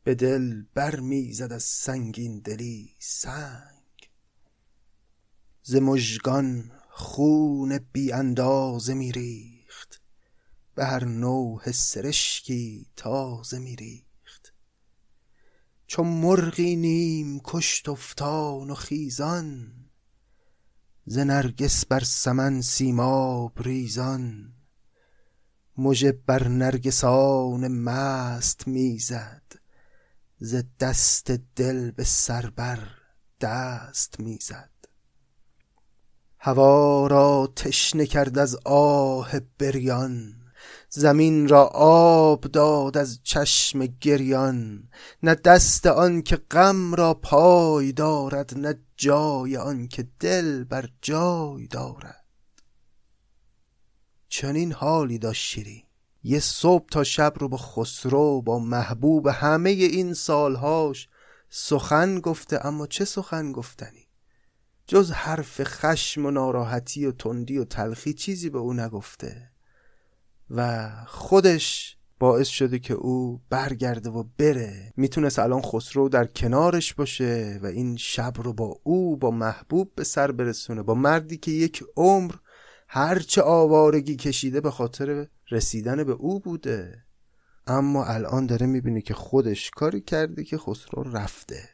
به 0.03 0.15
دل 0.15 0.63
بر 0.73 0.99
می‌زد 0.99 1.53
از 1.53 1.63
سنگین 1.63 2.39
دلی 2.39 2.89
سنگ. 2.99 3.74
ز 5.67 5.75
مژگان 5.75 6.71
خون 6.89 7.77
بی 7.91 8.11
اندازه 8.11 8.93
می 8.93 9.11
ریخت. 9.11 10.01
به 10.75 10.85
هر 10.85 11.05
نوع 11.05 11.71
سرشکی 11.71 12.87
تازه 12.95 13.59
میریخت 13.59 14.53
چو 15.87 16.03
مرغی 16.03 16.75
نیم 16.75 17.41
کشت 17.43 17.89
افتان 17.89 18.69
و 18.69 18.75
خیزان 18.75 19.73
ز 21.05 21.17
نرگس 21.17 21.85
بر 21.85 22.03
سمن 22.03 22.61
سیماب 22.61 23.61
ریزان. 23.61 24.53
مژه 25.77 26.11
بر 26.11 26.47
نرگسان 26.47 27.67
مست 27.67 28.67
می‌زد 28.67 29.53
ز 30.37 30.63
دست 30.79 31.31
دل 31.31 31.91
به 31.91 32.03
سر 32.03 32.49
بر 32.49 32.89
دست 33.41 34.19
می‌زد 34.19 34.74
هوا 36.39 37.07
را 37.07 37.53
تشنه 37.55 38.05
کرد 38.05 38.37
از 38.37 38.57
آه 38.65 39.31
بریان 39.57 40.35
زمین 40.89 41.47
را 41.47 41.63
آب 41.65 42.41
داد 42.41 42.97
از 42.97 43.19
چشم 43.23 43.85
گریان. 43.85 44.89
نه 45.23 45.35
دست 45.35 45.87
آن 45.87 46.21
که 46.21 46.35
غم 46.35 46.93
را 46.93 47.13
پای 47.13 47.91
دارد 47.91 48.57
نه 48.57 48.75
جای 48.97 49.57
آن 49.57 49.87
که 49.87 50.07
دل 50.19 50.63
بر 50.63 50.89
جای 51.01 51.67
دارد. 51.67 52.25
چنین 54.29 54.71
حالی 54.71 55.17
داشت 55.17 55.43
شیرین. 55.43 55.83
یه 56.23 56.39
صبح 56.39 56.85
تا 56.91 57.03
شب 57.03 57.33
رو 57.37 57.47
با 57.47 57.57
خسرو 57.57 58.41
با 58.41 58.59
محبوب 58.59 59.27
همه 59.27 59.69
این 59.69 60.13
سالهاش 60.13 61.09
سخن 61.49 62.19
گفته 62.19 62.65
اما 62.65 62.87
چه 62.87 63.05
سخن 63.05 63.51
گفتنی؟ 63.51 64.04
جز 64.87 65.11
حرف 65.11 65.63
خشم 65.63 66.25
و 66.25 66.31
ناراحتی 66.31 67.05
و 67.05 67.11
تندی 67.11 67.57
و 67.57 67.63
تلخی 67.63 68.13
چیزی 68.13 68.49
به 68.49 68.57
او 68.57 68.73
نگفته. 68.73 69.51
و 70.49 70.89
خودش 71.07 71.97
باعث 72.19 72.47
شده 72.47 72.79
که 72.79 72.93
او 72.93 73.41
برگرده 73.49 74.09
و 74.09 74.23
بره. 74.37 74.93
می‌تونست 74.97 75.39
الان 75.39 75.61
خسرو 75.61 76.09
در 76.09 76.25
کنارش 76.25 76.93
باشه 76.93 77.59
و 77.63 77.65
این 77.65 77.97
شب 77.97 78.33
رو 78.37 78.53
با 78.53 78.79
او 78.83 79.17
با 79.17 79.31
محبوب 79.31 79.91
به 79.95 80.03
سر 80.03 80.31
برسونه. 80.31 80.83
با 80.83 80.93
مردی 80.93 81.37
که 81.37 81.51
یک 81.51 81.83
عمر 81.97 82.35
هرچه 82.87 83.41
آوارگی 83.41 84.15
کشیده 84.15 84.61
به 84.61 84.71
خاطر 84.71 85.27
رسیدن 85.51 86.03
به 86.03 86.11
او 86.11 86.39
بوده. 86.39 87.03
اما 87.67 88.05
الان 88.05 88.45
داره 88.45 88.65
می‌بینه 88.65 89.01
که 89.01 89.13
خودش 89.13 89.69
کاری 89.69 90.01
کرده 90.01 90.43
که 90.43 90.57
خسرو 90.57 91.03
رفته. 91.03 91.69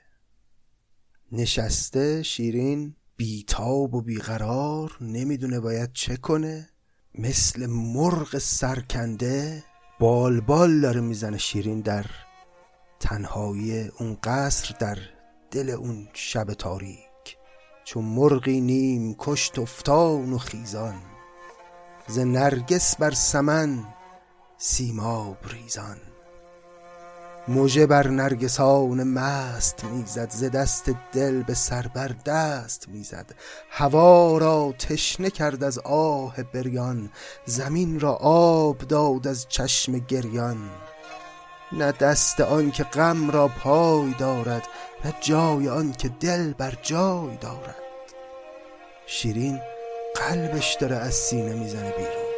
نشسته 1.31 2.23
شیرین 2.23 2.95
بیتاب 3.17 3.95
و 3.95 4.01
بیقرار 4.01 4.97
نمی‌دونه 5.01 5.59
باید 5.59 5.93
چه 5.93 6.17
کنه. 6.17 6.69
مثل 7.15 7.65
مرغ 7.65 8.37
سرکنده 8.37 9.63
بال 9.99 10.41
بال 10.41 10.81
داره 10.81 11.01
می‌زنه 11.01 11.37
شیرین 11.37 11.81
در 11.81 12.05
تنهایی 12.99 13.87
اون 13.87 14.17
قصر 14.23 14.75
در 14.79 14.97
دل 15.51 15.69
اون 15.69 16.07
شب 16.13 16.53
تاریک. 16.53 17.37
چون 17.83 18.05
مرغی 18.05 18.61
نیم 18.61 19.15
کشت 19.19 19.59
افتان 19.59 20.33
و 20.33 20.37
خیزان 20.37 20.95
ز 22.07 22.19
نرگس 22.19 22.95
بر 22.95 23.11
سمن 23.11 23.85
سیماب 24.57 25.37
ریزان. 25.47 25.97
مژه 27.47 27.85
بر 27.85 28.07
نرگسان 28.07 29.03
مست 29.03 29.83
می‌زد 29.83 30.29
ز 30.29 30.43
دست 30.43 30.91
دل 31.11 31.43
به 31.43 31.53
سر 31.53 31.87
بر 31.93 32.11
دست 32.25 32.89
می‌زد. 32.89 33.25
هوا 33.69 34.37
را 34.37 34.73
تشنه 34.79 35.29
کرد 35.29 35.63
از 35.63 35.79
آه 35.79 36.43
بریان 36.43 37.09
زمین 37.45 37.99
را 37.99 38.13
آب 38.13 38.77
داد 38.77 39.27
از 39.27 39.47
چشم 39.49 39.97
گریان. 39.97 40.69
نه 41.71 41.91
دست 41.91 42.41
آن 42.41 42.71
که 42.71 42.83
غم 42.83 43.31
را 43.31 43.47
پای 43.47 44.13
دارد 44.19 44.63
نه 45.05 45.13
جای 45.21 45.69
آن 45.69 45.91
که 45.91 46.09
دل 46.09 46.53
بر 46.53 46.77
جای 46.81 47.37
دارد. 47.41 47.75
شیرین 49.05 49.59
قلبش 50.15 50.77
داره 50.79 50.95
از 50.95 51.13
سینه 51.13 51.53
می‌زنه 51.53 51.91
بیرون. 51.91 52.30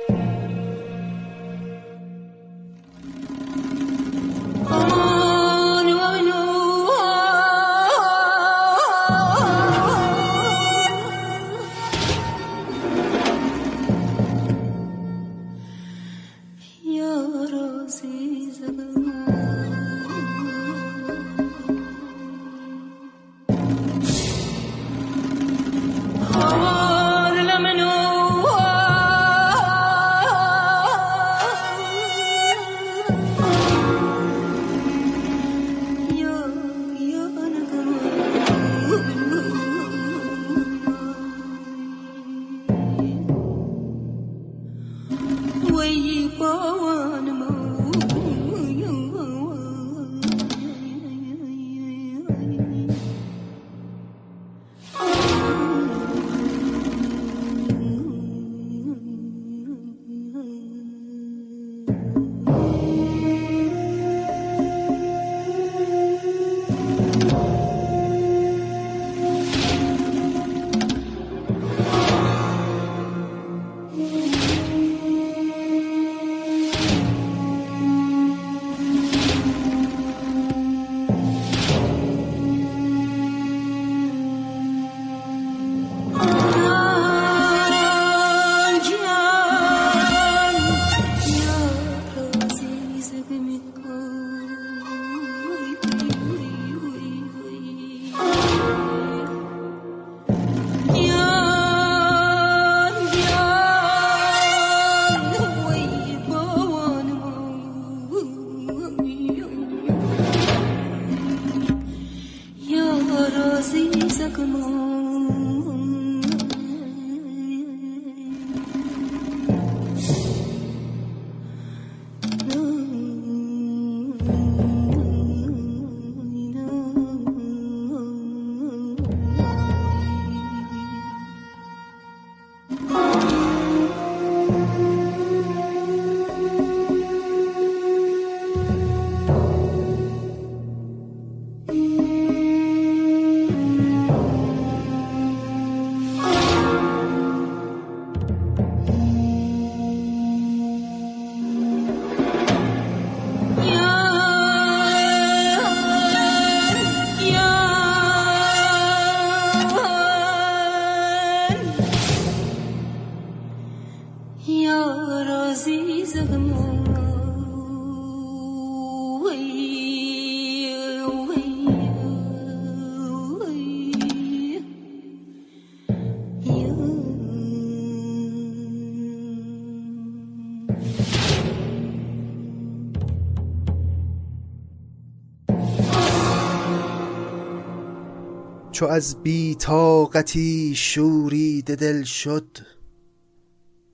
چو 188.84 188.90
از 188.90 189.24
بی 189.24 189.56
طاقتی 189.56 190.74
شورید 190.76 191.76
دل 191.76 192.04
شد 192.04 192.58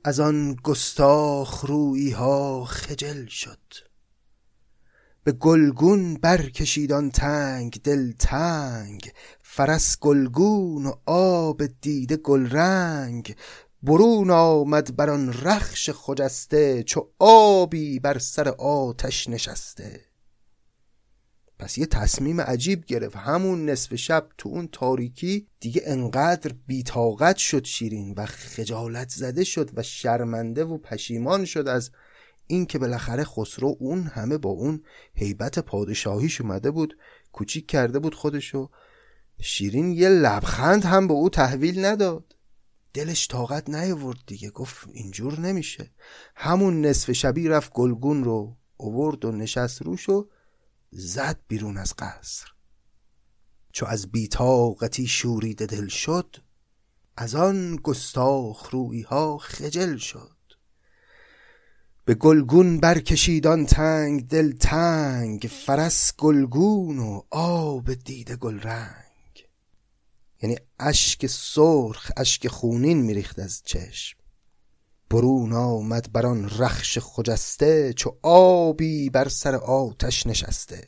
از 0.03 0.19
آن 0.19 0.55
گستاخ 0.63 1.65
رویی 1.65 2.11
ها 2.11 2.65
خجل 2.65 3.25
شد. 3.25 3.73
به 5.23 5.31
گلگون 5.31 6.13
برکشید 6.13 6.91
آن 6.91 7.11
تنگ 7.11 7.81
دل 7.83 8.11
تنگ 8.11 9.11
فرس 9.41 9.99
گلگون 9.99 10.85
و 10.85 10.93
آب 11.05 11.61
دیده 11.81 12.17
گلرنگ. 12.17 13.35
برون 13.83 14.31
آمد 14.31 14.95
بر 14.95 15.09
آن 15.09 15.33
رخش 15.33 15.89
خجسته 15.89 16.83
چو 16.83 17.07
آبی 17.19 17.99
بر 17.99 18.17
سر 18.17 18.49
آتش 18.49 19.27
نشسته. 19.27 20.08
پس 21.59 21.77
یه 21.77 21.85
تصمیم 21.85 22.41
عجیب 22.41 22.85
گرفت. 22.85 23.15
همون 23.15 23.69
نصف 23.69 23.95
شب 23.95 24.29
تو 24.37 24.49
اون 24.49 24.69
تاریکی 24.71 25.47
دیگه 25.59 25.81
انقدر 25.85 26.51
بیتاقت 26.67 27.37
شد 27.37 27.65
شیرین 27.65 28.13
و 28.17 28.25
خجالت 28.25 29.09
زده 29.09 29.43
شد 29.43 29.69
و 29.73 29.83
شرمنده 29.83 30.63
و 30.63 30.77
پشیمان 30.77 31.45
شد 31.45 31.67
از 31.67 31.91
اینکه 32.47 32.79
بالاخره 32.79 33.23
خسرو 33.23 33.75
اون 33.79 34.03
همه 34.03 34.37
با 34.37 34.49
اون 34.49 34.83
هیبت 35.13 35.59
پادشاهیش 35.59 36.41
اومده 36.41 36.71
بود 36.71 36.97
کوچیک 37.31 37.67
کرده 37.67 37.99
بود 37.99 38.15
خودشو. 38.15 38.69
شیرین 39.41 39.91
یه 39.91 40.09
لبخند 40.09 40.85
هم 40.85 41.07
به 41.07 41.13
او 41.13 41.29
تحویل 41.29 41.85
نداد. 41.85 42.35
دلش 42.93 43.27
طاقت 43.27 43.69
نیاورد 43.69 44.17
دیگه. 44.27 44.49
گفت 44.49 44.87
اینجور 44.93 45.39
نمیشه. 45.39 45.91
همون 46.35 46.85
نصف 46.85 47.11
شبی 47.11 47.47
رفت 47.47 47.73
گلگون 47.73 48.23
رو 48.23 48.57
اوورد 48.77 49.25
و 49.25 49.31
نشست 49.31 49.81
روش 49.81 50.09
و 50.09 50.29
زد 50.91 51.39
بیرون 51.47 51.77
از 51.77 51.93
قصر. 51.99 52.47
چو 53.71 53.85
از 53.85 54.11
بیتاقتی 54.11 55.07
شوریده 55.07 55.65
دل 55.65 55.87
شد 55.87 56.35
از 57.17 57.35
آن 57.35 57.75
گستاخ 57.75 58.69
روی 58.69 59.01
ها 59.01 59.37
خجل 59.37 59.97
شد. 59.97 60.35
به 62.05 62.15
گلگون 62.15 62.79
برکشیدان 62.79 63.65
تنگ 63.65 64.27
دل 64.27 64.51
تنگ 64.51 65.49
فرس 65.65 66.13
گلگون 66.17 66.99
و 66.99 67.21
آب 67.29 67.93
دیده 67.93 68.35
گل 68.35 68.59
رنگ 68.59 69.47
یعنی 70.41 70.57
اشک 70.79 71.27
سرخ 71.27 72.11
اشک 72.17 72.47
خونین 72.47 73.01
میریخت 73.01 73.39
از 73.39 73.61
چشم. 73.65 74.18
برون 75.09 75.53
آمد 75.53 76.11
بر 76.11 76.25
آن 76.25 76.49
رخش 76.57 76.99
خجسته 77.01 77.93
چو 77.93 78.15
آبی 78.23 79.09
بر 79.09 79.27
سر 79.27 79.55
آتش 79.55 80.27
نشسته. 80.27 80.87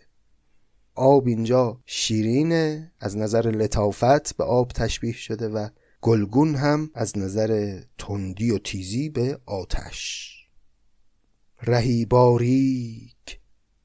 آب 0.96 1.28
اینجا 1.28 1.82
شیرینه 1.86 2.92
از 3.00 3.18
نظر 3.18 3.42
لطافت 3.42 4.38
به 4.38 4.44
آب 4.44 4.72
تشبیه 4.72 5.14
شده 5.14 5.50
و 5.50 5.68
گلگون 6.02 6.56
هم 6.56 6.90
از 6.94 7.18
نظر 7.18 7.80
تندی 7.98 8.52
و 8.52 8.58
تیزی 8.58 9.10
به 9.10 9.40
آتش. 9.46 10.32
رهی 11.62 12.06
باریک 12.06 13.21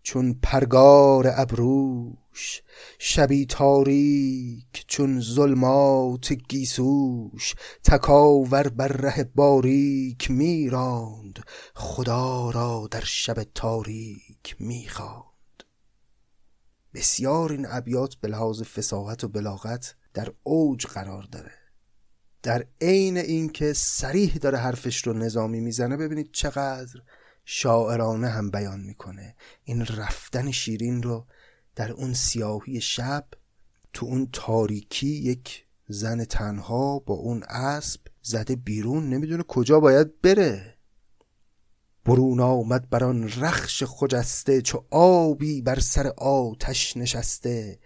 چون 0.07 0.35
پرگار 0.43 1.33
ابروش 1.37 2.63
شبی 2.99 3.47
تاریک 3.47 4.85
چون 4.87 5.21
ظلمات 5.21 6.33
گیسوش 6.33 7.55
تکاور 7.85 8.69
بر 8.69 8.89
ره 8.89 9.25
باریک 9.35 10.31
میراند 10.31 11.39
خدا 11.75 12.51
را 12.51 12.89
در 12.91 13.05
شب 13.05 13.43
تاریک 13.55 14.57
می‌خواند. 14.59 15.63
بسیار 16.95 17.53
این 17.53 17.67
ابیات 17.71 18.15
به 18.15 18.29
لحاظ 18.29 18.63
فساحت 18.63 19.25
و 19.25 19.29
بلاغت 19.29 19.95
در 20.15 20.33
اوج 20.43 20.87
قرار 20.87 21.23
داره. 21.23 21.53
در 22.43 22.67
عین 22.81 23.17
اینکه 23.17 23.73
سریح 23.73 24.35
داره 24.35 24.59
حرفش 24.59 25.07
رو 25.07 25.13
نظامی 25.13 25.61
می‌زنه 25.61 25.97
ببینید 25.97 26.31
چقدر 26.33 27.01
شاعرانه 27.49 28.29
هم 28.29 28.51
بیان 28.51 28.81
می‌کنه. 28.81 29.37
این 29.65 29.87
رفتن 29.87 30.51
شیرین 30.51 31.03
رو 31.03 31.27
در 31.77 31.93
اون 31.93 32.15
سیاهی 32.15 32.81
شب 32.81 33.27
تو 33.93 34.07
اون 34.07 34.29
تاریکی 34.33 35.07
یک 35.07 35.65
زن 35.89 36.25
تنها 36.25 36.99
با 36.99 37.15
اون 37.15 37.43
اسب 37.49 38.01
زده 38.23 38.57
بیرون. 38.57 39.09
نمی‌دونه 39.09 39.43
کجا 39.43 39.81
باید 39.81 40.21
بره. 40.21 40.77
برون 42.05 42.41
آمد 42.41 42.91
بر 42.91 43.05
آن 43.05 43.29
رخش 43.29 43.85
خجسته 43.87 44.63
چو 44.63 44.85
آبی 44.91 45.63
بر 45.63 45.79
سر 45.79 46.07
آتش 46.19 46.97
نشسته. 46.97 47.79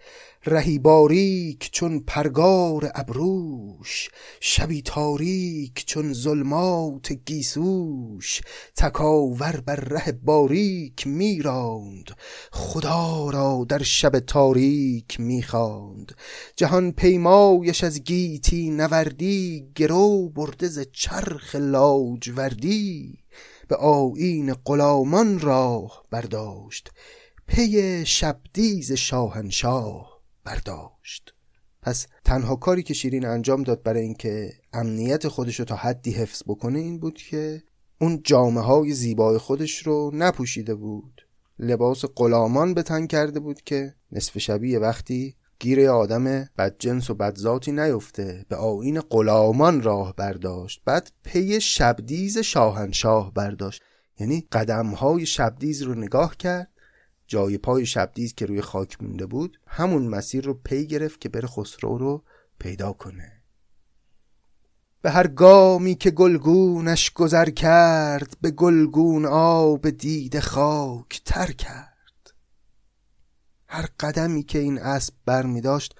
رهی 0.45 0.79
باریک 0.79 1.69
چون 1.71 1.99
پرگار 1.99 2.91
ابروش 2.95 4.09
شبی 4.39 4.81
تاریک 4.81 5.83
چون 5.85 6.13
ظلمات 6.13 7.11
گیسوش. 7.11 8.41
تکاور 8.75 9.63
بر 9.65 9.75
ره 9.75 10.11
باریک 10.11 11.07
میراند 11.07 12.11
خدا 12.51 13.29
را 13.29 13.65
در 13.69 13.83
شب 13.83 14.19
تاریک 14.19 15.19
می‌خواند. 15.19 16.11
جهان 16.55 16.91
پیمایش 16.91 17.83
از 17.83 18.03
گیتی 18.03 18.69
نوردی 18.69 19.67
گرو 19.75 20.29
برده 20.29 20.67
ز 20.67 20.79
چرخ 20.93 21.55
لاجوردی. 21.55 23.19
به 23.67 23.75
آیین 23.75 24.53
غلامان 24.53 25.39
راه 25.39 26.03
برداشت 26.11 26.91
پی 27.47 28.05
شبدیز 28.05 28.91
شاهنشاه. 28.91 30.10
برداشت. 30.43 31.33
پس 31.81 32.07
تنها 32.25 32.55
کاری 32.55 32.83
که 32.83 32.93
شیرین 32.93 33.25
انجام 33.25 33.63
داد 33.63 33.83
برای 33.83 34.01
اینکه 34.01 34.53
امنیت 34.73 35.27
خودش 35.27 35.59
رو 35.59 35.65
تا 35.65 35.75
حدی 35.75 36.11
حفظ 36.11 36.43
بکنه 36.47 36.79
این 36.79 36.99
بود 36.99 37.17
که 37.17 37.63
اون 38.01 38.21
جامعه 38.23 38.63
های 38.63 38.93
زیبای 38.93 39.37
خودش 39.37 39.87
رو 39.87 40.11
نپوشیده 40.13 40.75
بود. 40.75 41.27
لباس 41.59 42.05
غلامان 42.15 42.73
به 42.73 42.83
تن 42.83 43.07
کرده 43.07 43.39
بود 43.39 43.61
که 43.61 43.95
نصف 44.11 44.37
شبیه 44.37 44.79
وقتی 44.79 45.35
گیر 45.59 45.89
آدم 45.89 46.49
بدجنس 46.57 47.09
و 47.09 47.13
بدذاتی 47.13 47.71
نیفته 47.71 48.45
به 48.49 48.55
آین 48.55 49.01
غلامان 49.01 49.81
راه 49.81 50.15
برداشت 50.15 50.81
بعد 50.85 51.11
پی 51.23 51.61
شبدیز 51.61 52.37
شاهنشاه 52.37 53.33
برداشت. 53.33 53.81
یعنی 54.19 54.47
قدم 54.51 54.87
های 54.87 55.25
شبدیز 55.25 55.81
رو 55.81 55.95
نگاه 55.95 56.37
کرد 56.37 56.70
جای 57.31 57.57
پای 57.57 57.85
شبدیز 57.85 58.33
که 58.33 58.45
روی 58.45 58.61
خاک 58.61 59.01
مونده 59.01 59.25
بود 59.25 59.59
همون 59.67 60.07
مسیر 60.07 60.45
رو 60.45 60.53
پی 60.53 60.87
گرفت 60.87 61.21
که 61.21 61.29
بره 61.29 61.47
خسرو 61.47 61.97
رو 61.97 62.23
پیدا 62.59 62.93
کنه. 62.93 63.31
به 65.01 65.11
هر 65.11 65.27
گامی 65.27 65.95
که 65.95 66.11
گلگونش 66.11 67.11
گذر 67.11 67.49
کرد 67.49 68.37
به 68.41 68.51
گلگون 68.51 69.25
آب 69.25 69.89
دید 69.89 70.39
خاک 70.39 71.21
تر 71.25 71.51
کرد. 71.51 72.33
هر 73.67 73.89
قدمی 73.99 74.43
که 74.43 74.59
این 74.59 74.79
اسب 74.79 75.13
بر 75.25 75.45
می 75.45 75.61
داشت 75.61 75.95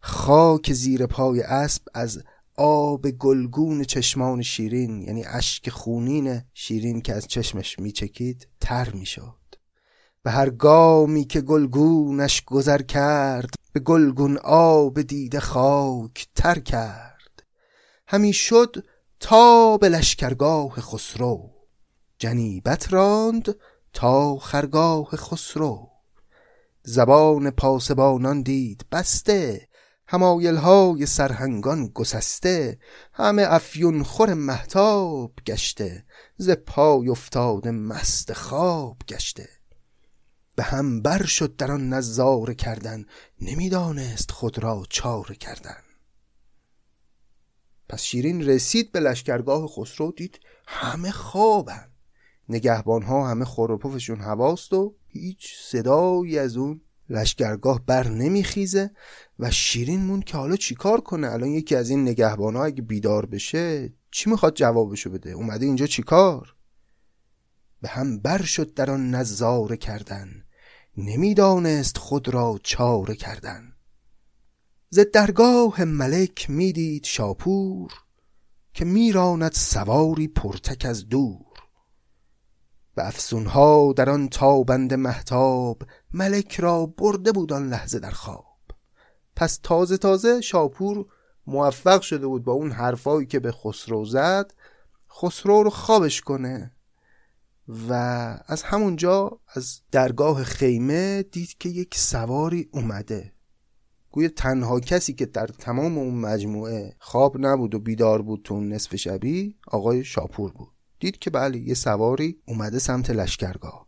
خاک 0.00 0.72
زیر 0.72 1.06
پای 1.06 1.42
اسب 1.42 1.82
از 1.94 2.22
آب 2.56 3.10
گلگون 3.10 3.84
چشمان 3.84 4.42
شیرین 4.42 5.02
یعنی 5.02 5.24
اشک 5.24 5.68
خونین 5.68 6.42
شیرین 6.54 7.00
که 7.00 7.14
از 7.14 7.26
چشمش 7.26 7.78
میچکید 7.78 8.48
تر 8.60 8.90
می‌شد 8.90 9.41
به 10.24 10.30
هر 10.30 10.50
گامی 10.50 11.24
که 11.24 11.40
گلگونش 11.40 12.44
گذر 12.44 12.82
کرد 12.82 13.54
به 13.72 13.80
گلگون 13.80 14.38
آب 14.44 15.02
دیده 15.02 15.40
خاک 15.40 16.28
تر 16.34 16.58
کرد. 16.58 17.42
همی 18.06 18.32
شد 18.32 18.84
تا 19.20 19.76
به 19.76 19.88
لشکرگاه 19.88 20.80
خسرو. 20.80 21.50
جنیبت 22.18 22.92
راند 22.92 23.54
تا 23.92 24.36
خرگاه 24.36 25.04
خسرو. 25.04 25.88
زبان 26.82 27.50
پاسبانان 27.50 28.42
دید 28.42 28.86
بسته 28.92 29.68
همایل 30.06 30.56
های 30.56 31.06
سرهنگان 31.06 31.86
گسسته. 31.94 32.78
همه 33.12 33.46
افیون 33.48 34.02
خور 34.02 34.34
محتاب 34.34 35.32
گشته 35.46 36.04
ز 36.36 36.50
پای 36.50 37.08
افتاده 37.08 37.70
مست 37.70 38.32
خواب 38.32 38.96
گشته. 39.08 39.61
به 40.56 40.62
هم 40.62 41.02
بر 41.02 41.22
شد 41.22 41.56
در 41.56 41.70
آن 41.70 41.88
نظاره 41.88 42.54
کردن 42.54 43.04
نمی‌دانست 43.40 44.30
خود 44.30 44.58
را 44.58 44.84
چاره 44.88 45.34
کردن. 45.34 45.82
پس 47.88 48.02
شیرین 48.02 48.42
رسید 48.42 48.92
به 48.92 49.00
لشکرگاه 49.00 49.66
خسرو 49.66 50.12
دید 50.12 50.40
همه 50.66 51.10
خوابن. 51.10 51.88
نگهبان 52.48 53.02
ها 53.02 53.28
همه 53.28 53.44
خوروپفشون 53.44 54.20
هواست 54.20 54.72
و 54.72 54.94
هیچ 55.06 55.54
صدایی 55.58 56.38
از 56.38 56.56
اون 56.56 56.80
لشگرگاه 57.08 57.86
بر 57.86 58.08
نمیخیزه 58.08 58.90
و 59.38 59.50
شیرین 59.50 60.00
مون 60.00 60.22
که 60.22 60.36
حالا 60.36 60.56
چیکار 60.56 61.00
کنه؟ 61.00 61.30
الان 61.30 61.48
یکی 61.48 61.76
از 61.76 61.90
این 61.90 62.02
نگهبان 62.02 62.56
ها 62.56 62.64
اگه 62.64 62.82
بیدار 62.82 63.26
بشه 63.26 63.92
چی 64.10 64.30
می‌خواد 64.30 64.54
جوابشو 64.54 65.10
بده؟ 65.10 65.30
اومده 65.30 65.66
اینجا 65.66 65.86
چیکار 65.86 66.54
به 67.82 67.88
هم 67.88 68.20
بر 68.20 68.42
شد 68.42 68.74
در 68.74 68.90
آن 68.90 69.14
نظاره 69.14 69.76
کردن 69.76 70.41
نمی‌دانست 70.96 71.98
خود 71.98 72.28
را 72.28 72.60
چاره 72.62 73.14
کردن. 73.14 73.72
ز 74.90 74.98
درگاه 75.12 75.84
ملک 75.84 76.50
می‌دید 76.50 77.04
شاپور 77.04 77.92
که 78.74 78.84
میراند 78.84 79.52
سواری 79.52 80.28
پرتک 80.28 80.84
از 80.84 81.08
دور. 81.08 81.46
و 82.96 83.00
افسونها 83.00 83.92
در 83.96 84.10
آن 84.10 84.28
تابند 84.28 84.94
محتاب 84.94 85.82
ملک 86.14 86.60
را 86.60 86.86
برده 86.86 87.32
بود 87.32 87.52
آن 87.52 87.68
لحظه 87.68 87.98
در 87.98 88.10
خواب. 88.10 88.56
پس 89.36 89.60
تازه 89.62 89.96
تازه 89.96 90.40
شاپور 90.40 91.06
موفق 91.46 92.00
شده 92.00 92.26
بود 92.26 92.44
با 92.44 92.52
اون 92.52 92.70
حرفایی 92.70 93.26
که 93.26 93.40
به 93.40 93.52
خسرو 93.52 94.04
زد 94.04 94.54
خسرو 95.10 95.62
رو 95.62 95.70
خوابش 95.70 96.20
کنه. 96.20 96.72
و 97.68 97.92
از 98.46 98.62
همونجا 98.62 99.40
از 99.54 99.80
درگاه 99.90 100.44
خیمه 100.44 101.22
دید 101.22 101.58
که 101.58 101.68
یک 101.68 101.94
سواری 101.94 102.68
اومده. 102.72 103.32
گویا 104.10 104.28
تنها 104.28 104.80
کسی 104.80 105.12
که 105.12 105.26
در 105.26 105.46
تمام 105.46 105.98
اون 105.98 106.14
مجموعه 106.14 106.96
خواب 106.98 107.36
نبود 107.40 107.74
و 107.74 107.78
بیدار 107.78 108.22
بود 108.22 108.42
تو 108.44 108.60
نصف 108.60 108.96
شبی 108.96 109.56
آقای 109.66 110.04
شاپور 110.04 110.52
بود. 110.52 110.72
دید 111.00 111.18
که 111.18 111.30
بله 111.30 111.58
یه 111.58 111.74
سواری 111.74 112.38
اومده 112.46 112.78
سمت 112.78 113.10
لشکرگاه. 113.10 113.86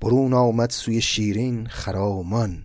برون 0.00 0.34
آمد 0.34 0.70
سوی 0.70 1.00
شیرین 1.00 1.66
خرامان. 1.66 2.64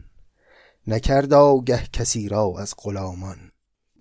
نکرد 0.87 1.33
آگه 1.33 1.87
کسی 1.93 2.29
را 2.29 2.53
از 2.57 2.73
غلامان. 2.77 3.37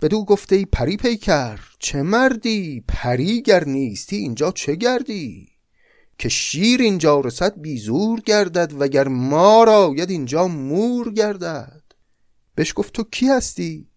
بدو 0.02 0.24
گفته 0.24 0.56
ای 0.56 0.64
پری 0.64 0.96
پیکر 0.96 1.60
چه 1.78 2.02
مردی؟ 2.02 2.84
پری 2.88 3.42
گر 3.42 3.64
نیستی 3.64 4.16
اینجا 4.16 4.52
چه 4.52 4.74
گردی؟ 4.74 5.51
که 6.18 6.28
شیر 6.28 6.80
اینجا 6.80 7.20
رسد 7.20 7.60
بیزور 7.60 8.20
گردد 8.20 8.72
وگر 8.78 9.08
ما 9.08 9.64
را 9.64 9.92
ید 9.96 10.10
اینجا 10.10 10.48
مور 10.48 11.12
گردد. 11.12 11.82
بهش 12.54 12.72
گفت 12.76 12.92
تو 12.92 13.04
کی 13.04 13.28
هستی؟ 13.28 13.88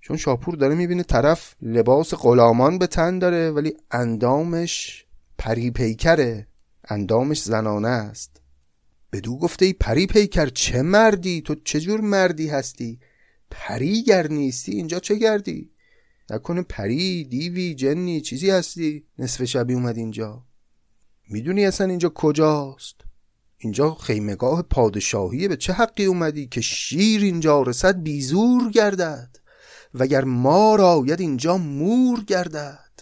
چون 0.00 0.16
شاپور 0.16 0.54
داره 0.54 0.74
می‌بینه 0.74 1.02
طرف 1.02 1.54
لباس 1.62 2.14
غلامان 2.14 2.78
به 2.78 2.86
تن 2.86 3.18
داره 3.18 3.50
ولی 3.50 3.74
اندامش 3.90 5.04
پری 5.38 5.70
پیکره 5.70 6.46
اندامش 6.88 7.42
زنانه 7.42 7.88
است. 7.88 8.40
بدو 9.12 9.38
گفته 9.38 9.64
ای 9.64 9.72
پری 9.72 10.06
پیکر 10.06 10.46
چه 10.46 10.82
مردی؟ 10.82 11.40
تو 11.40 11.54
چه 11.54 11.80
جور 11.80 12.00
مردی 12.00 12.48
هستی؟ 12.48 13.00
پری 13.50 14.02
گر 14.02 14.28
نیستی 14.28 14.72
اینجا 14.72 14.98
چه 15.00 15.14
گردی؟ 15.14 15.70
نکنه 16.30 16.62
پری 16.62 17.24
دیوی 17.24 17.74
جنی 17.74 18.20
چیزی 18.20 18.50
هستی؟ 18.50 19.04
نصف 19.18 19.44
شبی 19.44 19.74
اومد 19.74 19.96
اینجا. 19.96 20.42
می‌دونی 21.28 21.66
اصلا 21.66 21.86
اینجا 21.86 22.08
کجاست؟ 22.08 23.00
اینجا 23.58 23.94
خیمگاه 23.94 24.62
پادشاهیه 24.62 25.48
به 25.48 25.56
چه 25.56 25.72
حقی 25.72 26.04
اومدی 26.04 26.46
که 26.46 26.60
شیر 26.60 27.22
اینجا 27.22 27.62
رسد 27.62 28.02
بیزور 28.02 28.70
گردد 28.70 29.36
وگر 29.94 30.24
ما 30.24 30.76
را 30.76 31.02
ید 31.06 31.20
اینجا 31.20 31.58
مور 31.58 32.24
گردد؟ 32.24 33.00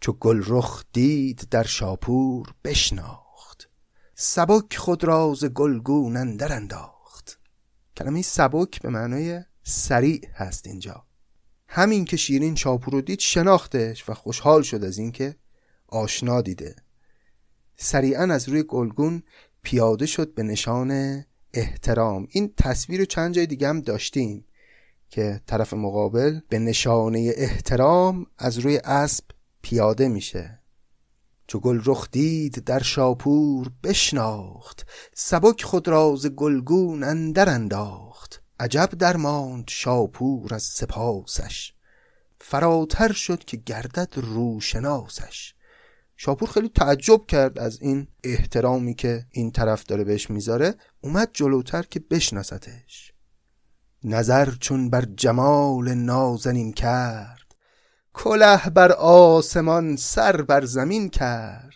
چو 0.00 0.12
گل 0.12 0.42
رخ 0.46 0.84
دید 0.92 1.46
در 1.50 1.62
شاپور 1.62 2.54
بشناخت 2.64 3.24
سبک 4.14 4.76
خود 4.76 5.04
راز 5.04 5.44
گلگون 5.44 6.16
اندر 6.16 6.52
انداخت. 6.52 7.40
کلمه 7.96 8.22
سبک 8.22 8.82
به 8.82 8.88
معنای 8.88 9.42
سریع 9.62 10.28
هست 10.34 10.66
اینجا. 10.66 11.06
همین 11.68 12.04
که 12.04 12.16
شیرین 12.16 12.54
شاپور 12.54 12.94
رو 12.94 13.00
دید 13.00 13.20
شناختش 13.20 14.08
و 14.08 14.14
خوشحال 14.14 14.62
شد 14.62 14.84
از 14.84 14.98
اینکه 14.98 15.36
آشنا 15.94 16.40
دیده. 16.40 16.76
سریعا 17.76 18.22
از 18.22 18.48
روی 18.48 18.62
گلگون 18.62 19.22
پیاده 19.62 20.06
شد 20.06 20.34
به 20.34 20.42
نشان 20.42 21.22
احترام. 21.52 22.26
این 22.30 22.54
تصویر 22.56 23.04
چند 23.04 23.34
جای 23.34 23.46
دیگه 23.46 23.68
هم 23.68 23.80
داشتیم 23.80 24.44
که 25.08 25.40
طرف 25.46 25.74
مقابل 25.74 26.40
به 26.48 26.58
نشانه 26.58 27.32
احترام 27.36 28.26
از 28.38 28.58
روی 28.58 28.76
اسب 28.84 29.24
پیاده 29.62 30.08
میشه. 30.08 30.60
چو 31.46 31.60
گل 31.60 31.80
رخ 31.84 32.08
دید 32.10 32.64
در 32.64 32.82
شاپور 32.82 33.70
بشناخت. 33.82 34.86
سبک 35.14 35.62
خود 35.62 35.88
راز 35.88 36.26
گلگون 36.26 37.02
اندر 37.02 37.48
انداخت. 37.48 38.42
عجب 38.60 38.90
درماند 38.98 39.64
شاپور 39.68 40.54
از 40.54 40.62
سپاسش. 40.62 41.72
فراتر 42.40 43.12
شد 43.12 43.44
که 43.44 43.56
گردد 43.56 44.12
روشناسش. 44.16 45.53
شاپور 46.16 46.48
خیلی 46.48 46.68
تعجب 46.68 47.26
کرد 47.26 47.58
از 47.58 47.82
این 47.82 48.08
احترامی 48.24 48.94
که 48.94 49.26
این 49.30 49.50
طرف 49.50 49.84
داره 49.84 50.04
بهش 50.04 50.30
می‌ذاره. 50.30 50.74
اومد 51.00 51.30
جلوتر 51.32 51.82
که 51.82 52.00
بشناستش. 52.00 53.12
نظر 54.04 54.50
چون 54.60 54.90
بر 54.90 55.04
جمال 55.16 55.94
نازنین 55.94 56.72
کرد. 56.72 57.54
کله 58.12 58.70
بر 58.70 58.92
آسمان 58.92 59.96
سر 59.96 60.42
بر 60.42 60.64
زمین 60.64 61.08
کرد. 61.08 61.74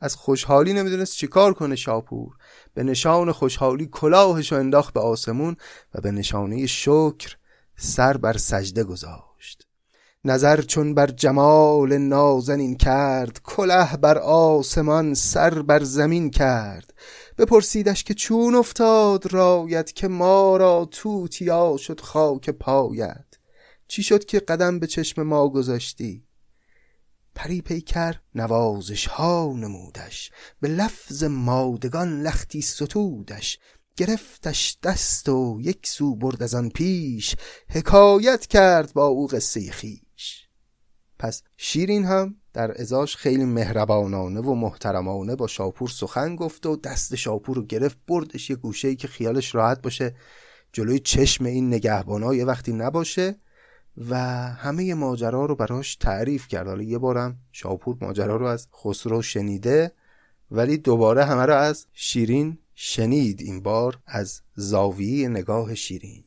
از 0.00 0.16
خوشحالی 0.16 0.72
نمی‌دونست 0.72 1.16
چیکار 1.16 1.54
کنه 1.54 1.76
شاپور. 1.76 2.36
به 2.74 2.82
نشان 2.82 3.32
خوشحالی 3.32 3.86
کلاهش 3.86 4.52
انداخت 4.52 4.94
به 4.94 5.00
آسمون 5.00 5.56
و 5.94 6.00
به 6.00 6.10
نشانه 6.10 6.66
شکر 6.66 7.36
سر 7.76 8.16
بر 8.16 8.36
سجده 8.36 8.84
گذاشت. 8.84 9.31
نظر 10.24 10.62
چون 10.62 10.94
بر 10.94 11.06
جمال 11.06 11.98
نازنین 11.98 12.76
کرد 12.76 13.40
کله 13.44 13.96
بر 13.96 14.18
آسمان 14.18 15.14
سر 15.14 15.62
بر 15.62 15.82
زمین 15.82 16.30
کرد. 16.30 16.94
بپرسیدش 17.38 18.04
که 18.04 18.14
چون 18.14 18.54
افتاد 18.54 19.32
رایت 19.32 19.92
که 19.92 20.08
ما 20.08 20.56
را 20.56 20.88
توتیا 20.90 21.76
شد 21.76 22.00
خاک 22.00 22.50
پایت. 22.50 23.26
چی 23.88 24.02
شد 24.02 24.24
که 24.24 24.40
قدم 24.40 24.78
به 24.78 24.86
چشم 24.86 25.22
ما 25.22 25.48
گذاشتی؟ 25.48 26.24
پری 27.34 27.62
پیکر 27.62 28.14
نوازش 28.34 29.06
ها 29.06 29.52
نمودش 29.56 30.30
به 30.60 30.68
لفظ 30.68 31.24
مادگان 31.24 32.22
لختی 32.22 32.62
ستودش. 32.62 33.58
گرفتش 33.96 34.78
دست 34.82 35.28
و 35.28 35.58
یک 35.60 35.86
سو 35.86 36.16
برد 36.16 36.42
از 36.42 36.54
آن 36.54 36.68
پیش 36.68 37.36
حکایت 37.68 38.46
کرد 38.46 38.92
با 38.92 39.06
او 39.06 39.26
قصه 39.26 39.70
خیش. 39.70 40.01
پس 41.22 41.42
شیرین 41.56 42.04
هم 42.04 42.34
در 42.52 42.80
ازاش 42.80 43.16
خیلی 43.16 43.44
مهربانانه 43.44 44.40
و 44.40 44.54
محترمانه 44.54 45.36
با 45.36 45.46
شاپور 45.46 45.88
سخن 45.88 46.36
گفت 46.36 46.66
و 46.66 46.76
دست 46.76 47.14
شاپور 47.14 47.56
رو 47.56 47.62
گرفت 47.62 47.98
بردش 48.08 48.50
یه 48.50 48.56
گوشه 48.56 48.94
که 48.94 49.08
خیالش 49.08 49.54
راحت 49.54 49.82
باشه 49.82 50.14
جلوی 50.72 50.98
چشم 50.98 51.44
این 51.44 51.68
نگهبانا 51.68 52.34
یه 52.34 52.44
وقتی 52.44 52.72
نباشه 52.72 53.36
و 54.08 54.16
همه 54.52 54.94
ماجرا 54.94 55.46
رو 55.46 55.54
براش 55.54 55.96
تعریف 55.96 56.48
کرد. 56.48 56.66
حالا 56.66 56.82
یه 56.82 56.98
بارم 56.98 57.38
شاپور 57.52 57.96
ماجرا 58.00 58.36
رو 58.36 58.46
از 58.46 58.68
خسرو 58.74 59.22
شنیده 59.22 59.92
ولی 60.50 60.76
دوباره 60.76 61.24
همه 61.24 61.46
رو 61.46 61.54
از 61.54 61.86
شیرین 61.92 62.58
شنید. 62.74 63.40
این 63.40 63.62
بار 63.62 63.98
از 64.06 64.40
زاویه 64.54 65.28
نگاه 65.28 65.74
شیرین. 65.74 66.24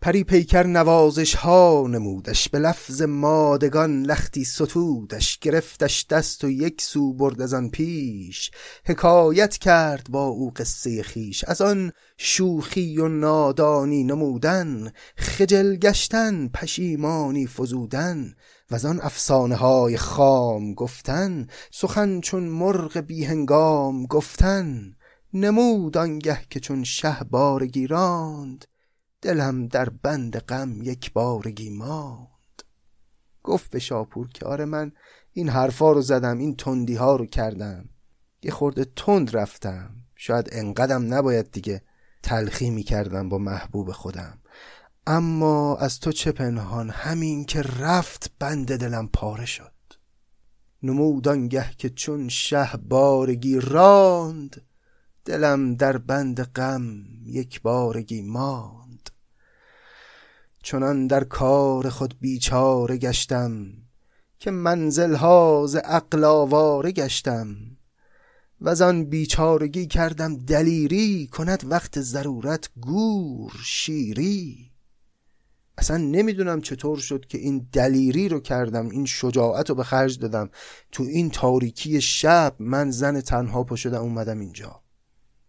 پری 0.00 0.24
پیکر 0.24 0.66
نوازش 0.66 1.34
ها 1.34 1.86
نمودش 1.88 2.48
به 2.48 2.58
لفظ 2.58 3.02
مادگان 3.02 4.02
لختی 4.02 4.44
ستودش 4.44 5.38
گرفتش 5.38 6.06
دست 6.06 6.44
و 6.44 6.50
یک 6.50 6.82
سو 6.82 7.12
برد 7.12 7.42
از 7.42 7.54
آن 7.54 7.70
پیش. 7.70 8.50
حکایت 8.84 9.58
کرد 9.58 10.06
با 10.10 10.26
او 10.26 10.50
قصه 10.56 11.02
خیش 11.02 11.44
از 11.44 11.60
آن 11.60 11.92
شوخی 12.16 12.98
و 12.98 13.08
نادانی 13.08 14.04
نمودن 14.04 14.92
خجل 15.16 15.76
گشتن 15.76 16.48
پشیمانی 16.48 17.46
فزودن. 17.46 18.34
و 18.70 18.74
از 18.74 18.84
آن 18.84 19.00
افسانه 19.02 19.56
های 19.56 19.96
خام 19.96 20.74
گفتن 20.74 21.46
سخن 21.70 22.20
چون 22.20 22.42
مرغ 22.42 22.98
بیهنگام 22.98 24.06
گفتن. 24.06 24.94
نمود 25.34 25.96
آنگه 25.96 26.40
که 26.50 26.60
چون 26.60 26.84
شه 26.84 27.16
بارگی 27.30 27.86
راند 27.86 28.64
دلم 29.22 29.66
در 29.66 29.88
بند 29.88 30.38
غم 30.38 30.82
یک 30.82 31.12
بارگی 31.12 31.70
ماند. 31.70 32.62
گفت 33.42 33.70
به 33.70 33.78
شاپور 33.78 34.28
که 34.28 34.46
آره 34.46 34.64
من 34.64 34.92
این 35.32 35.48
حرفا 35.48 35.92
رو 35.92 36.02
زدم 36.02 36.38
این 36.38 36.56
تندی 36.56 36.94
ها 36.94 37.16
رو 37.16 37.26
کردم. 37.26 37.88
یه 38.42 38.50
خورده 38.50 38.86
تند 38.96 39.36
رفتم. 39.36 39.90
شاید 40.16 40.48
انقدم 40.52 41.14
نباید 41.14 41.50
دیگه 41.50 41.82
تلخی 42.22 42.70
می 42.70 42.82
کردم 42.82 43.28
با 43.28 43.38
محبوب 43.38 43.92
خودم. 43.92 44.38
اما 45.06 45.76
از 45.76 46.00
تو 46.00 46.12
چه 46.12 46.32
پنهان؟ 46.32 46.90
همین 46.90 47.44
که 47.44 47.62
رفت 47.62 48.30
بند 48.38 48.76
دلم 48.76 49.08
پاره 49.08 49.46
شد. 49.46 49.72
نمودانگه 50.82 51.70
که 51.78 51.90
چون 51.90 52.28
شه 52.28 52.76
بارگی 52.88 53.60
راند 53.60 54.62
دلم 55.24 55.74
در 55.74 55.98
بند 55.98 56.42
غم 56.42 57.04
یک 57.24 57.62
بارگی 57.62 58.22
ماند. 58.22 58.87
چنان 60.62 61.06
در 61.06 61.24
کار 61.24 61.88
خود 61.88 62.14
بیچاره 62.20 62.96
گشتم 62.96 63.66
که 64.38 64.50
منزل 64.50 65.14
ها 65.14 65.66
ز 65.68 65.76
عقل 65.76 66.24
آواره 66.24 66.92
گشتم 66.92 67.56
و 68.60 68.82
آن 68.82 69.04
بیچارگی 69.04 69.86
کردم 69.86 70.36
دلیری 70.36 71.26
کند 71.26 71.64
وقت 71.70 72.00
ضرورت 72.00 72.70
گور 72.80 73.52
شیری. 73.64 74.70
اصلا 75.78 75.96
نمی‌دونم 75.96 76.60
چطور 76.60 76.98
شد 76.98 77.26
که 77.26 77.38
این 77.38 77.68
دلیری 77.72 78.28
رو 78.28 78.40
کردم 78.40 78.88
این 78.88 79.06
شجاعت 79.06 79.68
رو 79.68 79.74
به 79.74 79.84
خرج 79.84 80.18
دادم. 80.18 80.50
تو 80.92 81.02
این 81.02 81.30
تاریکی 81.30 82.00
شب 82.00 82.54
من 82.58 82.90
زن 82.90 83.20
تنها 83.20 83.64
پا 83.64 83.76
اومدم 83.98 84.40
اینجا. 84.40 84.82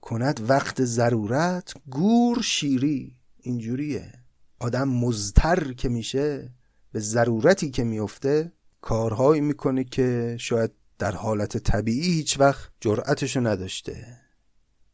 کند 0.02 0.50
وقت 0.50 0.84
ضرورت 0.84 1.74
گور 1.90 2.42
شیری. 2.42 3.16
اینجوریه. 3.42 4.19
آدم 4.60 4.90
مزتر 4.90 5.74
که 5.74 5.90
میشه 5.90 6.54
به 6.92 7.00
ضرورتی 7.00 7.72
که 7.72 7.84
میفته 7.84 8.54
کارهایی 8.82 9.42
می‌کنه 9.42 9.84
که 9.84 10.38
شاید 10.40 10.72
در 11.00 11.16
حالت 11.16 11.58
طبیعی 11.58 12.14
هیچ 12.14 12.40
وقت 12.40 12.72
جرأتشو 12.82 13.40
نداشته. 13.40 14.18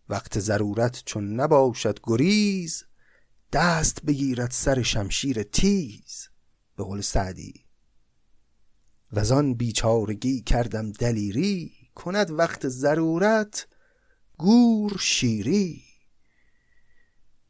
وقت 0.10 0.40
ضرورت 0.40 1.04
چون 1.06 1.40
نباشد 1.40 2.00
گریز 2.04 2.84
دست 3.54 4.06
بگیرد 4.06 4.52
سر 4.52 4.82
شمشیر 4.82 5.44
تیز. 5.44 6.28
به 6.76 6.84
قول 6.84 7.02
سعدی 7.02 7.66
و 9.12 9.34
آن 9.34 9.54
بیچارگی 9.54 10.42
کردم 10.42 10.92
دلیری 10.92 11.72
کند 11.96 12.32
وقت 12.32 12.68
ضرورت 12.68 13.68
گور 14.38 14.98
شیری. 15.00 15.85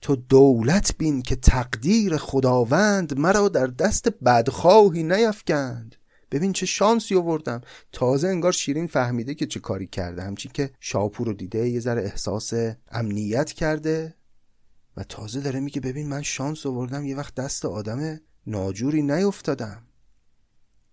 تو 0.06 0.16
دولت 0.16 0.98
بین 0.98 1.22
که 1.22 1.36
تقدیر 1.36 2.18
خداوند 2.18 3.20
مرا 3.20 3.50
در 3.50 3.68
دست 3.68 4.10
بدخواهی 4.10 5.04
نیفکند. 5.04 5.96
ببین 6.32 6.54
چه 6.54 6.66
شانسی 6.66 7.16
آوردم. 7.16 7.62
تازه 7.92 8.28
انگار 8.28 8.52
شیرین 8.52 8.88
فهمیده 8.88 9.36
که 9.36 9.46
چه 9.46 9.60
کاری 9.60 9.88
کرده. 9.88 10.24
همچین 10.24 10.52
که 10.54 10.72
شاپور 10.80 11.28
رو 11.28 11.34
دیده 11.34 11.70
یه 11.70 11.80
ذره 11.80 12.02
احساس 12.02 12.54
امنیت 12.92 13.52
کرده 13.52 14.16
و 14.98 15.04
تازه 15.04 15.42
داره 15.42 15.60
میگه 15.60 15.82
ببین 15.82 16.10
من 16.10 16.22
شانس 16.22 16.66
آوردم 16.66 17.06
یه 17.06 17.16
وقت 17.16 17.36
دست 17.36 17.66
آدم 17.66 18.20
ناجوری 18.48 19.02
نیفتادم. 19.02 19.84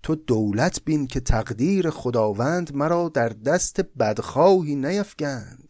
تو 0.02 0.14
دولت 0.14 0.84
بین 0.84 1.06
که 1.06 1.20
تقدیر 1.20 1.90
خداوند 1.90 2.74
مرا 2.74 3.08
در 3.08 3.28
دست 3.28 3.80
بدخواهی 3.80 4.74
نیفگند 4.74 5.61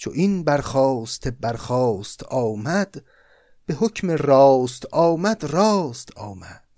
چو 0.00 0.10
این 0.14 0.44
برخواست 0.44 1.28
برخواست 1.28 2.22
آمد 2.22 3.04
به 3.66 3.74
حکم 3.74 4.10
راست 4.10 4.86
آمد 4.92 5.44
راست 5.44 6.18
آمد. 6.18 6.68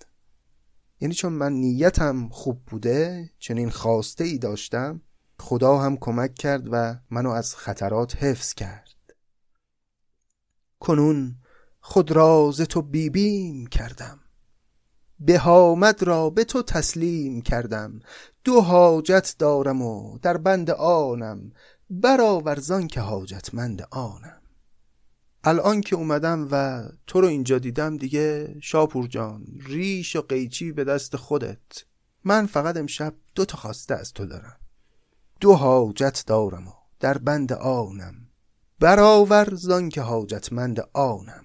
یعنی 1.00 1.14
چون 1.14 1.32
من 1.32 1.52
نیتم 1.52 2.28
خوب 2.28 2.62
بوده 2.66 3.30
چنین 3.38 3.70
خواسته 3.70 4.24
ای 4.24 4.38
داشتم 4.38 5.00
خدا 5.38 5.78
هم 5.78 5.96
کمک 5.96 6.34
کرد 6.34 6.68
و 6.72 6.94
منو 7.10 7.30
از 7.30 7.56
خطرات 7.56 8.16
حفظ 8.16 8.54
کرد. 8.54 9.14
کنون 10.80 11.36
خود 11.80 12.10
راز 12.10 12.60
تو 12.60 12.82
بیبیم 12.82 13.66
کردم 13.66 14.20
به 15.20 15.40
آمد 15.40 16.02
را 16.02 16.30
به 16.30 16.44
تو 16.44 16.62
تسلیم 16.62 17.42
کردم 17.42 18.00
دو 18.44 18.60
حاجت 18.60 19.34
دارم 19.38 19.82
و 19.82 20.18
در 20.18 20.36
بند 20.36 20.70
آنم 20.70 21.52
برآورزان 22.00 22.86
که 22.86 23.00
حاجتمند 23.00 23.88
آنم. 23.90 24.40
الان 25.44 25.80
که 25.80 25.96
اومدم 25.96 26.48
و 26.50 26.82
تو 27.06 27.20
رو 27.20 27.26
اینجا 27.26 27.58
دیدم 27.58 27.96
دیگه 27.96 28.56
شاپور 28.60 29.06
جان 29.06 29.46
ریش 29.66 30.16
و 30.16 30.20
قیچی 30.20 30.72
به 30.72 30.84
دست 30.84 31.16
خودت. 31.16 31.84
من 32.24 32.46
فقط 32.46 32.76
امشب 32.76 33.14
دو 33.34 33.44
تا 33.44 33.58
خواسته 33.58 33.94
از 33.94 34.12
تو 34.12 34.26
دارم. 34.26 34.56
دو 35.40 35.54
حاجت 35.54 36.24
دارم 36.26 36.68
و 36.68 36.72
در 37.00 37.18
بند 37.18 37.52
آنم. 37.52 38.14
برآور 38.80 39.54
زان 39.54 39.88
که 39.88 40.00
حاجتمند 40.00 40.80
آنم. 40.92 41.44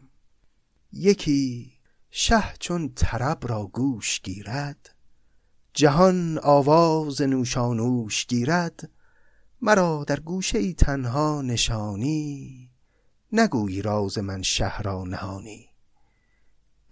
یکی 0.94 1.72
شه 2.10 2.44
چون 2.60 2.94
طرب 2.96 3.48
را 3.48 3.66
گوش 3.66 4.22
گیرد 4.22 4.96
جهان 5.74 6.40
آواز 6.44 7.22
نوشانوش 7.22 8.26
گیرد 8.28 8.90
مرا 9.62 10.04
در 10.08 10.20
گوشه 10.20 10.58
ای 10.58 10.74
تنها 10.74 11.42
نشانی 11.42 12.70
نگویی 13.32 13.82
راز 13.82 14.18
من 14.18 14.42
شه 14.42 14.82
را 14.82 15.04
نهانی. 15.04 15.70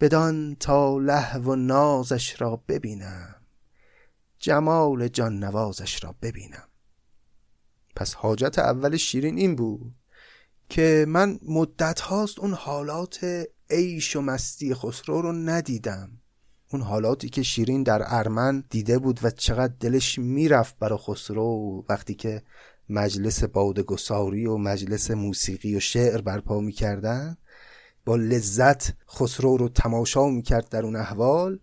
بدان 0.00 0.56
تا 0.60 0.98
لهو 0.98 1.52
و 1.52 1.54
نازش 1.56 2.40
را 2.40 2.62
ببینم 2.68 3.34
جمال 4.38 5.08
جان 5.08 5.38
نوازش 5.44 6.04
را 6.04 6.14
ببینم. 6.22 6.68
پس 7.96 8.14
حاجت 8.14 8.58
اول 8.58 8.96
شیرین 8.96 9.38
این 9.38 9.56
بود 9.56 9.94
که 10.68 11.04
من 11.08 11.38
مدت 11.42 12.00
هاست 12.00 12.38
اون 12.38 12.52
حالات 12.52 13.44
عیش 13.70 14.16
و 14.16 14.20
مستی 14.20 14.74
خسرو 14.74 15.22
رو 15.22 15.32
ندیدم. 15.32 16.10
اون 16.76 16.84
حالاتی 16.84 17.28
که 17.28 17.42
شیرین 17.42 17.82
در 17.82 18.02
ارمن 18.06 18.64
دیده 18.70 18.98
بود 18.98 19.20
و 19.22 19.30
چقدر 19.30 19.72
دلش 19.80 20.18
می‌رفت 20.18 20.78
برا 20.78 20.96
خسرو 20.96 21.84
وقتی 21.88 22.14
که 22.14 22.42
مجلس 22.88 23.44
بادگساری 23.44 24.46
و 24.46 24.56
مجلس 24.56 25.10
موسیقی 25.10 25.76
و 25.76 25.80
شعر 25.80 26.20
برپا 26.20 26.60
می‌کردن 26.60 27.36
با 28.04 28.16
لذت 28.16 28.92
خسرو 29.10 29.56
رو 29.56 29.68
تماشا 29.68 30.26
می‌کرد 30.26 30.68
در 30.68 30.82
اون 30.82 30.96
احوال. 30.96 31.58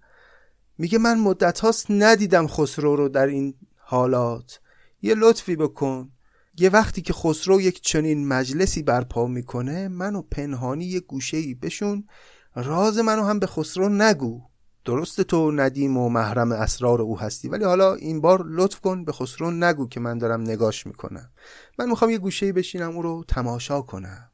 میگه 0.77 0.97
من 0.97 1.19
مدت 1.19 1.59
هاست 1.59 1.85
ندیدم 1.89 2.47
خسرو 2.47 2.95
رو 2.95 3.09
در 3.09 3.27
این 3.27 3.53
حالات. 3.77 4.59
یه 5.01 5.15
لطفی 5.15 5.55
بکن. 5.55 6.09
یه 6.57 6.69
وقتی 6.69 7.01
که 7.01 7.13
خسرو 7.13 7.61
یک 7.61 7.81
چنین 7.81 8.27
مجلسی 8.27 8.83
برپا 8.83 9.27
می‌کنه 9.27 9.87
منو 9.87 10.21
پنهانی 10.21 10.85
یه 10.85 10.99
گوشه 10.99 11.37
ای 11.37 11.53
بشون 11.53 12.07
راز 12.55 12.97
منو 12.97 13.23
هم 13.23 13.39
به 13.39 13.47
خسرو 13.47 13.89
نگو. 13.89 14.41
درست 14.85 15.21
تو 15.21 15.51
ندیم 15.51 15.97
و 15.97 16.09
محرم 16.09 16.51
اسرار 16.51 17.01
او 17.01 17.19
هستی. 17.19 17.49
ولی 17.49 17.63
حالا 17.63 17.93
این 17.93 18.21
بار 18.21 18.43
لطف 18.45 18.79
کن 18.79 19.05
به 19.05 19.11
خسرو 19.11 19.51
نگو 19.51 19.87
که 19.87 19.99
من 19.99 20.17
دارم 20.17 20.41
نگاش 20.41 20.87
می‌کنم. 20.87 21.29
من 21.79 21.89
می‌خوام 21.89 22.11
یه 22.11 22.17
گوشه 22.17 22.53
بشینم 22.53 22.95
او 22.95 23.01
رو 23.01 23.23
تماشا 23.27 23.81
کنم. 23.81 24.29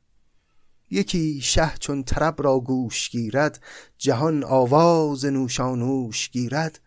یکی 0.91 1.41
شه 1.41 1.71
چون 1.79 2.03
طرب 2.03 2.35
را 2.41 2.59
گوش 2.59 3.09
گیرد 3.09 3.61
جهان 3.97 4.43
آواز 4.43 5.25
نوشانوش 5.25 6.29
گیرد. 6.29 6.79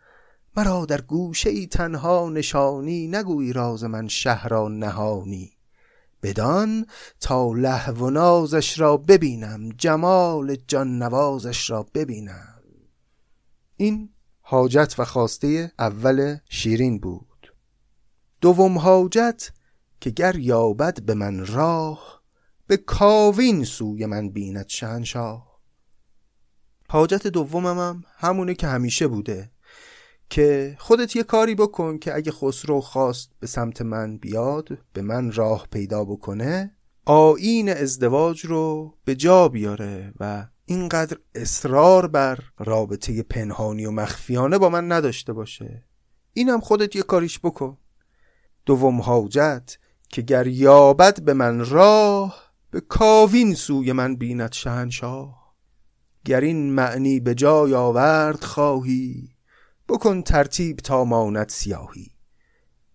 مرا 0.57 0.85
در 0.87 1.01
گوشه 1.01 1.51
ای 1.51 1.67
تنها 1.67 2.29
نشانی 2.29 3.09
نگویی 3.09 3.53
راز 3.53 3.85
من 3.85 4.09
شهر 4.09 4.69
نهانی. 4.69 5.53
بدان 6.23 6.87
تا 7.21 7.53
لهو 7.53 8.07
و 8.07 8.11
نازش 8.11 8.79
را 8.79 8.97
ببینم 8.97 9.69
جمال 9.69 10.57
جان 10.69 10.99
نوازش 10.99 11.71
را 11.71 11.87
ببینم. 11.95 12.52
این 13.83 14.09
حاجت 14.41 14.95
و 14.99 15.05
خواسته 15.05 15.73
اول 15.79 16.37
شیرین 16.49 16.99
بود. 16.99 17.55
دوم 18.41 18.79
حاجت 18.79 19.51
که 20.01 20.11
گر 20.11 20.37
یابد 20.37 21.03
به 21.03 21.15
من 21.15 21.47
راه 21.47 22.23
به 22.67 22.77
کاوین 22.77 23.65
سوی 23.65 24.07
من 24.07 24.29
بیند 24.29 24.69
شهنشاه. 24.69 25.61
حاجت 26.89 27.27
دومم 27.27 27.79
هم 27.79 28.05
همونه 28.17 28.55
که 28.55 28.67
همیشه 28.67 29.09
بوده 29.09 29.51
که 30.31 30.77
خودت 30.79 31.17
یه 31.17 31.23
کاری 31.23 31.55
بکن 31.55 31.99
که 31.99 32.15
اگه 32.15 32.33
خسرو 32.33 32.81
خواست 32.81 33.31
به 33.41 33.47
سمت 33.47 33.83
من 33.83 34.19
بیاد 34.19 34.79
به 34.93 35.03
من 35.03 35.33
راه 35.33 35.67
پیدا 35.71 36.05
بکنه 36.05 36.77
آین 37.05 37.69
ازدواج 37.69 38.45
رو 38.45 38.95
به 39.05 39.15
جا 39.15 39.49
بیاره 39.49 40.13
و 40.21 40.47
اینقدر 40.65 41.19
اصرار 41.35 42.07
بر 42.07 42.39
رابطه 42.59 43.23
پنهانی 43.23 43.87
و 43.87 43.91
مخفیانه 43.91 44.59
با 44.59 44.69
من 44.69 44.93
نداشته 44.93 45.33
باشه. 45.33 45.85
اینم 46.33 46.61
خودت 46.61 46.97
یه 46.97 47.03
کاریش 47.03 47.39
بکن. 47.39 47.79
دوم 48.67 49.01
حاجت 49.01 49.79
که 50.09 50.23
گر 50.23 50.47
یابد 50.47 51.23
به 51.23 51.35
من 51.35 51.67
راه 51.67 52.53
به 52.71 52.81
کاوین 52.81 53.55
سوی 53.55 53.93
من 53.93 54.17
بیند 54.17 54.53
شهنشاه. 54.53 55.55
گر 56.25 56.41
این 56.41 56.73
معنی 56.73 57.21
به 57.21 57.35
جای 57.35 57.75
آورد 57.75 58.45
خواهی 58.45 59.29
بکن 59.89 60.23
ترتیب 60.23 60.77
تا 60.77 61.05
ماند 61.05 61.49
سیاهی. 61.49 62.11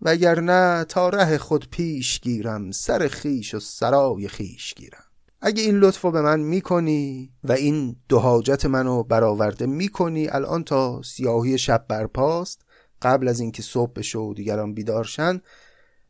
وگرنه 0.02 0.84
تا 0.84 1.10
ره 1.10 1.38
خود 1.38 1.70
پیش 1.70 2.20
گیرم 2.20 2.72
سر 2.72 3.08
خیش 3.08 3.54
و 3.54 3.60
سرای 3.60 4.28
خیش 4.28 4.74
گیرم. 4.74 5.07
اگه 5.48 5.64
این 5.64 5.76
لطف 5.76 6.06
به 6.06 6.22
من 6.22 6.40
می‌کنی 6.40 7.34
و 7.44 7.52
این 7.52 7.96
دو 8.10 8.20
حاجت 8.20 8.66
منو 8.66 9.04
برآورده 9.04 9.66
می‌کنی 9.66 10.28
الان 10.28 10.64
تا 10.64 11.02
سیاهی 11.02 11.58
شب 11.58 11.86
برپاست 11.88 12.66
قبل 13.02 13.28
از 13.28 13.40
اینکه 13.40 13.62
صبح 13.62 13.94
بشه 13.94 14.20
و 14.20 14.34
دیگران 14.34 14.74
بیدارشن 14.74 15.42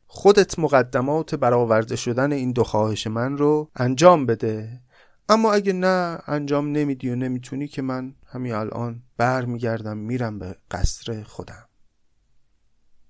خودت 0.07 0.59
مقدمات 0.59 1.35
برآورده 1.35 1.95
شدن 1.95 2.31
این 2.31 2.51
دو 2.51 2.63
خواهش 2.63 3.07
من 3.07 3.37
رو 3.37 3.71
انجام 3.75 4.25
بده. 4.25 4.81
اما 5.29 5.53
اگه 5.53 5.73
نه 5.73 6.19
انجام 6.27 6.71
نمیدی 6.71 7.09
و 7.09 7.15
نمی‌تونی 7.15 7.67
که 7.67 7.81
من 7.81 8.15
همین 8.25 8.53
الان 8.53 9.03
بر 9.17 9.45
میگردم 9.45 9.97
میرم 9.97 10.39
به 10.39 10.55
قصر 10.71 11.23
خودم. 11.23 11.65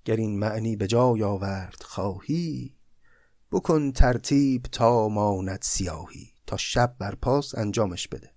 گر 0.04 0.16
این 0.16 0.38
معنی 0.38 0.76
به 0.76 0.86
جای 0.86 1.22
آورد 1.22 1.82
خواهی 1.82 2.77
بکن 3.52 3.92
ترتیب 3.92 4.62
تا 4.62 5.08
ماند 5.08 5.58
سیاهی 5.62 6.30
تا 6.46 6.56
شب 6.56 6.96
بر 6.98 7.14
پاس 7.14 7.54
انجامش 7.54 8.08
بده. 8.08 8.30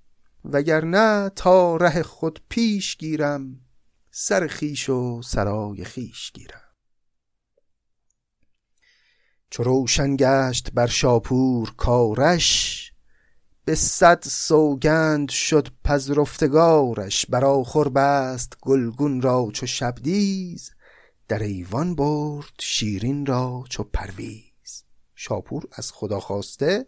وگرنه 0.46 1.30
تا 1.36 1.76
ره 1.76 2.04
خود 2.04 2.42
پیش 2.50 2.98
گیرم 2.98 3.62
سر 4.12 4.48
خیش 4.48 4.90
و 4.90 5.22
سرای 5.22 5.84
خیش 5.84 6.32
گیرم. 6.32 6.62
چو 9.50 9.64
روشن 9.64 10.16
گشت 10.16 10.72
بر 10.74 10.88
شاپور 10.88 11.74
کارش 11.78 12.92
به 13.66 13.76
صد 13.76 14.24
سوگند 14.24 15.30
شد 15.30 15.68
پذرفتگارش. 15.84 17.26
بر 17.26 17.46
آخر 17.46 17.90
بست 17.90 18.58
گلگون 18.62 19.22
را 19.22 19.50
چو 19.54 19.66
شبدیز 19.66 20.72
در 21.28 21.44
ایوان 21.44 21.96
برد 21.96 22.54
شیرین 22.60 23.26
را 23.26 23.64
چو 23.70 23.84
پرویز. 23.84 24.51
شاپور 25.22 25.64
از 25.72 25.92
خدا 25.92 26.20
خواسته. 26.20 26.86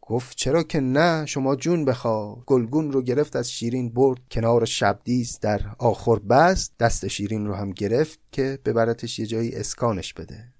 گفت 0.00 0.36
چرا 0.36 0.62
که 0.62 0.80
نه 0.80 1.26
شما 1.26 1.56
جون 1.56 1.84
بخوا. 1.84 2.34
گلگون 2.46 2.92
رو 2.92 3.02
گرفت 3.02 3.36
از 3.36 3.52
شیرین 3.52 3.92
برد 3.92 4.20
کنار 4.30 4.64
شبدیز 4.64 5.38
در 5.40 5.60
آخر 5.78 6.18
بست. 6.18 6.74
دست 6.80 7.08
شیرین 7.08 7.46
رو 7.46 7.54
هم 7.54 7.70
گرفت 7.70 8.20
که 8.32 8.58
ببرتش 8.64 9.18
یه 9.18 9.26
جایی 9.26 9.54
اسکانش 9.54 10.14
بده. 10.14 10.52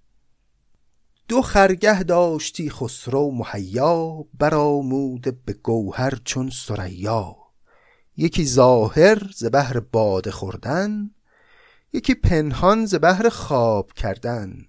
دو 1.29 1.43
خرگه 1.43 2.03
داشتی 2.03 2.70
خسرو 2.70 3.31
محیا 3.31 4.24
برآموده 4.39 5.31
به 5.31 5.53
گوهر 5.53 6.18
چون 6.24 6.51
سریا 6.51 7.37
یکی 8.16 8.47
ظاهر 8.47 9.31
ز 9.37 9.45
بهر 9.45 9.81
باده 9.81 10.31
خوردن 10.31 11.11
یکی 11.93 12.14
پنهان 12.14 12.87
ز 12.87 12.95
بهر 12.95 13.29
خواب 13.29 13.93
کردن. 13.93 14.68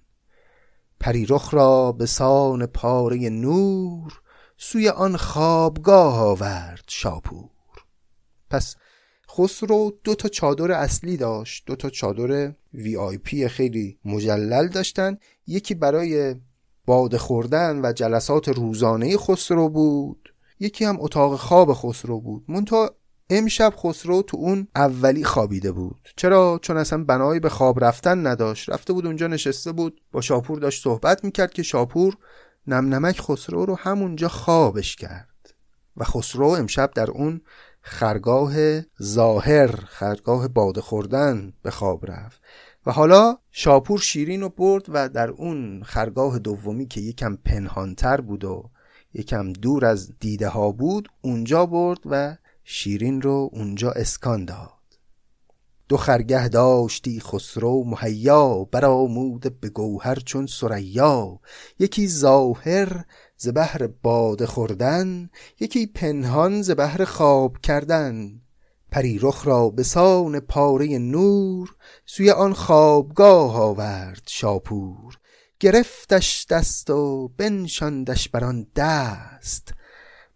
پریرخ 0.99 1.53
را 1.53 1.91
به 1.91 2.05
سان 2.05 2.65
پاره 2.65 3.29
نور 3.29 4.21
سوی 4.57 4.89
آن 4.89 5.17
خوابگاه 5.17 6.19
آورد 6.19 6.83
شاپور. 6.87 7.49
پس 8.49 8.75
خسرو 9.31 9.91
دو 10.03 10.15
تا 10.15 10.29
چادر 10.29 10.71
اصلی 10.71 11.17
داشت 11.17 11.63
دو 11.65 11.75
تا 11.75 11.89
چادر 11.89 12.53
وی 12.73 12.97
آی 12.97 13.17
پی 13.17 13.47
خیلی 13.47 13.99
مجلل 14.05 14.67
داشتن. 14.67 15.17
یکی 15.47 15.73
برای 15.73 16.35
باده 16.85 17.17
خوردن 17.17 17.85
و 17.85 17.93
جلسات 17.93 18.49
روزانه 18.49 19.17
خسرو 19.17 19.69
بود 19.69 20.33
یکی 20.59 20.85
هم 20.85 20.97
اتاق 20.99 21.35
خواب 21.35 21.73
خسرو 21.73 22.21
بود. 22.21 22.43
مونتا 22.47 22.95
امشب 23.29 23.73
خسرو 23.77 24.21
تو 24.21 24.37
اون 24.37 24.67
اولی 24.75 25.23
خوابیده 25.23 25.71
بود. 25.71 26.09
چرا؟ 26.15 26.59
چون 26.61 26.77
اصلا 26.77 27.03
بنایی 27.03 27.39
به 27.39 27.49
خواب 27.49 27.83
رفتن 27.83 28.27
نداشت. 28.27 28.69
رفته 28.69 28.93
بود 28.93 29.05
اونجا 29.05 29.27
نشسته 29.27 29.71
بود 29.71 30.01
با 30.11 30.21
شاپور 30.21 30.59
داشت 30.59 30.83
صحبت 30.83 31.23
می‌کرد 31.23 31.53
که 31.53 31.63
شاپور 31.63 32.17
نم 32.67 32.93
نمک 32.95 33.21
خسرو 33.21 33.65
رو 33.65 33.75
همونجا 33.75 34.27
خوابش 34.27 34.95
کرد. 34.95 35.53
و 35.97 36.03
خسرو 36.03 36.47
امشب 36.47 36.91
در 36.95 37.11
اون 37.11 37.41
خرگاه 37.81 38.55
ظاهر 39.03 39.75
خرگاه 39.75 40.47
باده 40.47 40.81
خوردن 40.81 41.53
به 41.61 41.71
خواب 41.71 42.11
رفت. 42.11 42.41
و 42.85 42.91
حالا 42.91 43.37
شاپور 43.51 43.99
شیرین 43.99 44.41
رو 44.41 44.49
برد 44.49 44.85
و 44.87 45.09
در 45.09 45.29
اون 45.29 45.83
خرگاه 45.83 46.39
دومی 46.39 46.87
که 46.87 47.01
یکم 47.01 47.35
پنهانتر 47.35 48.21
بود 48.21 48.43
و 48.43 48.69
یکم 49.13 49.53
دور 49.53 49.85
از 49.85 50.11
دیده 50.19 50.47
ها 50.47 50.71
بود 50.71 51.09
اونجا 51.21 51.65
برد 51.65 51.99
و 52.05 52.37
شیرین 52.71 53.21
رو 53.21 53.49
اونجا 53.53 53.91
اسکان 53.91 54.45
داد. 54.45 54.99
دو 55.87 55.97
خرگه 55.97 56.47
داشتی 56.47 57.19
خسرو 57.19 57.83
مهیا 57.83 58.63
برآموده 58.63 59.49
به 59.49 59.69
گوهر 59.69 60.15
چون 60.15 60.47
سریا 60.47 61.39
یکی 61.79 62.07
ظاهر 62.07 63.05
ز 63.37 63.47
بهر 63.47 63.87
باده 63.87 64.45
خوردن 64.45 65.29
یکی 65.59 65.87
پنهان 65.87 66.61
ز 66.61 66.71
بهر 66.71 67.05
خواب 67.05 67.57
کردن. 67.57 68.41
پری 68.91 69.19
رخ 69.21 69.47
را 69.47 69.69
به 69.69 69.83
سان 69.83 70.39
پاره 70.39 70.97
نور 70.97 71.75
سوی 72.05 72.31
آن 72.31 72.53
خوابگاه 72.53 73.61
آورد 73.61 74.23
شاپور. 74.27 75.17
گرفتش 75.59 76.45
دست 76.49 76.89
و 76.89 77.27
بنشاندش 77.37 78.29
بر 78.29 78.43
آن 78.43 78.67
دست. 78.75 79.73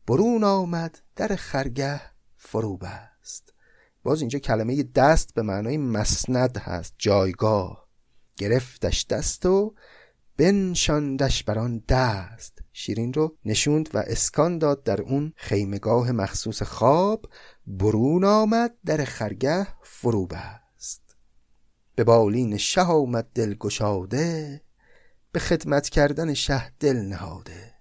برون 0.08 0.44
آمد 0.44 1.00
در 1.16 1.36
خرگه 1.36 2.13
فرو 2.46 2.78
بست 2.78 3.54
باز 4.04 4.20
اینجا 4.20 4.40
کلمه 4.40 4.84
دست 4.84 5.34
به 5.34 5.42
معنای 5.42 5.78
مسند 5.78 6.58
هست 6.58 6.96
جایگاه. 6.98 7.88
گرفتش 8.38 9.06
دست 9.06 9.46
و 9.46 9.76
بنشاندش 10.38 11.44
بر 11.44 11.60
آن 11.60 11.84
دست. 11.90 12.60
شیرین 12.74 13.14
رو 13.14 13.38
نشوند 13.46 13.90
و 13.94 13.98
اسکان 13.98 14.58
داد 14.58 14.84
در 14.84 15.02
اون 15.02 15.34
خیمگاه 15.36 16.12
مخصوص 16.12 16.64
خواب. 16.64 17.26
برون 17.68 18.24
آمد 18.24 18.76
در 18.86 19.06
خرگه 19.06 19.68
فرو 19.84 20.28
بست 20.28 21.16
به 21.96 22.04
بالین 22.04 22.58
شه 22.58 22.82
آمد 22.82 23.28
دل 23.36 23.54
گشاده 23.54 24.62
به 25.32 25.40
خدمت 25.40 25.90
کردن 25.90 26.34
شه 26.34 26.70
دل 26.80 26.96
نهاده. 26.96 27.74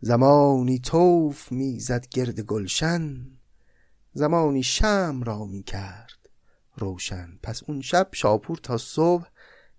زمانی 0.00 0.78
توف 0.78 1.52
می‌زد 1.52 2.06
گرد 2.08 2.40
گلشن 2.40 3.32
زمانی 4.14 4.62
شم 4.62 5.22
را 5.24 5.44
می 5.44 5.62
کرد. 5.62 6.28
روشن. 6.76 7.28
پس 7.42 7.62
اون 7.66 7.80
شب 7.80 8.08
شاپور 8.12 8.56
تا 8.62 8.78
صبح 8.78 9.26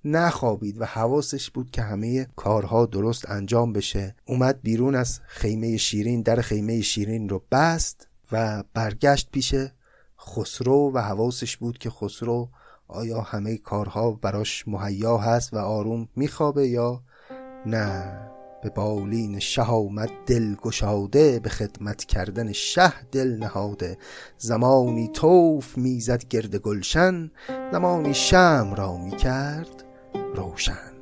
نخوابید 0.06 0.82
و 0.82 0.86
حواسش 0.86 1.50
بود 1.50 1.72
که 1.72 1.82
همه 1.82 2.28
کارها 2.36 2.86
درست 2.86 3.30
انجام 3.30 3.74
بشه. 3.74 4.16
اومد 4.26 4.62
بیرون 4.62 4.96
از 4.96 5.20
خیمه 5.28 5.78
شیرین 5.78 6.22
در 6.22 6.42
خیمه 6.42 6.82
شیرین 6.82 7.30
رو 7.30 7.44
بست 7.52 8.08
و 8.32 8.64
برگشت 8.74 9.30
پیش 9.32 9.56
خسرو 10.20 10.92
و 10.94 10.98
حواسش 10.98 11.58
بود 11.58 11.78
که 11.78 11.90
خسرو 11.90 12.50
آیا 12.88 13.22
همه 13.22 13.58
کارها 13.58 14.12
براش 14.12 14.68
مهیا 14.68 15.18
هست 15.18 15.54
و 15.54 15.58
آروم 15.58 16.08
میخوابه 16.16 16.68
یا 16.68 17.04
نه. 17.66 18.33
به 18.64 18.70
بالین 18.70 19.40
شه 19.40 19.62
آمد 19.62 20.10
دل 20.26 20.56
گشاده 20.56 21.40
به 21.40 21.50
خدمت 21.50 22.06
کردن 22.06 22.52
شه 22.52 22.94
دل 23.12 23.38
نهاده. 23.40 23.98
زمانی 24.38 25.08
توف 25.14 25.78
می‌زد 25.78 26.28
گرد 26.28 26.56
گلشن 26.56 27.32
زمانی 27.72 28.14
شم 28.14 28.74
را 28.78 28.98
می‌کرد 28.98 29.84
روشن. 30.36 30.93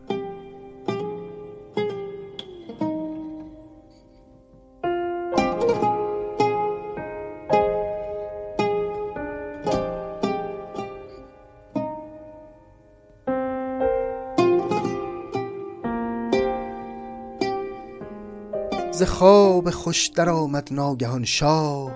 خواب 19.21 19.69
خوش 19.69 20.07
در 20.07 20.29
آمد 20.29 20.67
ناگهان 20.71 21.25
شاه 21.25 21.93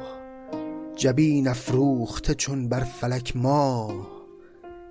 جبین 0.95 1.47
افروخته 1.47 2.33
چون 2.33 2.69
بر 2.69 2.83
فلک 2.83 3.37
ماه. 3.37 4.07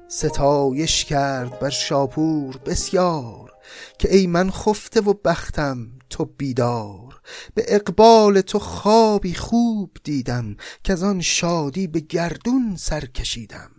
ستایش 0.08 1.04
کرد 1.04 1.58
بر 1.58 1.70
شاپور 1.70 2.56
بسیار 2.56 3.52
که 3.98 4.14
ای 4.14 4.26
من 4.26 4.50
خفته 4.50 5.00
و 5.00 5.14
بختم 5.24 5.78
تو 6.10 6.24
بیدار. 6.24 7.20
به 7.54 7.64
اقبال 7.68 8.40
تو 8.40 8.58
خوابی 8.58 9.34
خوب 9.34 9.90
دیدم 10.04 10.56
که 10.84 10.92
از 10.92 11.02
آن 11.02 11.20
شادی 11.20 11.86
به 11.86 12.00
گردون 12.00 12.76
سر 12.78 13.04
کشیدم. 13.04 13.70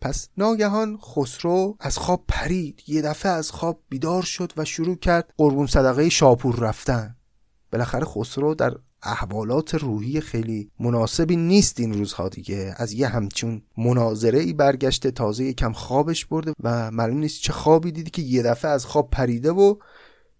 پس 0.00 0.28
ناگهان 0.36 0.98
خسرو 0.98 1.76
از 1.80 1.98
خواب 1.98 2.24
پرید 2.28 2.82
یه 2.86 3.02
دفعه 3.02 3.32
از 3.32 3.50
خواب 3.50 3.82
بیدار 3.88 4.22
شد 4.22 4.52
و 4.56 4.64
شروع 4.64 4.96
کرد 4.96 5.34
قربون 5.36 5.66
صدقه 5.66 6.08
شاپور 6.08 6.56
رفتن. 6.56 7.16
بالاخره 7.72 8.04
خسرو 8.04 8.54
در 8.54 8.74
احوالات 9.02 9.74
روحی 9.74 10.20
خیلی 10.20 10.70
مناسبی 10.80 11.36
نیست 11.36 11.80
این 11.80 11.92
روزها 11.94 12.28
دیگه. 12.28 12.74
از 12.76 12.92
یه 12.92 13.08
همچون 13.08 13.62
مناظره 13.76 14.38
ای 14.38 14.52
برگشته 14.52 15.10
تازه 15.10 15.44
یکم 15.44 15.72
خوابش 15.72 16.26
برده 16.26 16.52
و 16.62 16.90
معلوم 16.90 17.18
نیست 17.18 17.42
چه 17.42 17.52
خوابی 17.52 17.92
دیدی 17.92 18.10
که 18.10 18.22
یه 18.22 18.42
دفعه 18.42 18.70
از 18.70 18.86
خواب 18.86 19.10
پریده 19.10 19.50
و 19.50 19.74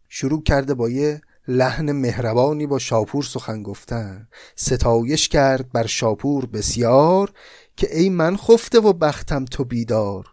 شروع 0.08 0.42
کرده 0.42 0.74
با 0.74 0.88
یه 0.88 1.20
لحن 1.48 1.92
مهربانی 1.92 2.66
با 2.66 2.78
شاپور 2.78 3.22
سخن 3.22 3.62
گفتن. 3.62 4.28
ستایش 4.56 5.28
کرد 5.28 5.72
بر 5.72 5.86
شاپور 5.86 6.46
بسیار 6.46 7.32
که 7.76 7.98
ای 7.98 8.08
من 8.08 8.36
خفته 8.36 8.80
و 8.80 8.92
بختم 8.92 9.44
تو 9.44 9.64
بیدار. 9.64 10.26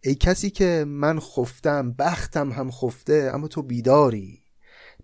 ای 0.00 0.14
کسی 0.14 0.50
که 0.50 0.84
من 0.88 1.20
خفتم 1.20 1.92
بختم 1.92 2.52
هم 2.52 2.70
خفته 2.70 3.30
اما 3.34 3.48
تو 3.48 3.62
بیداری. 3.62 4.37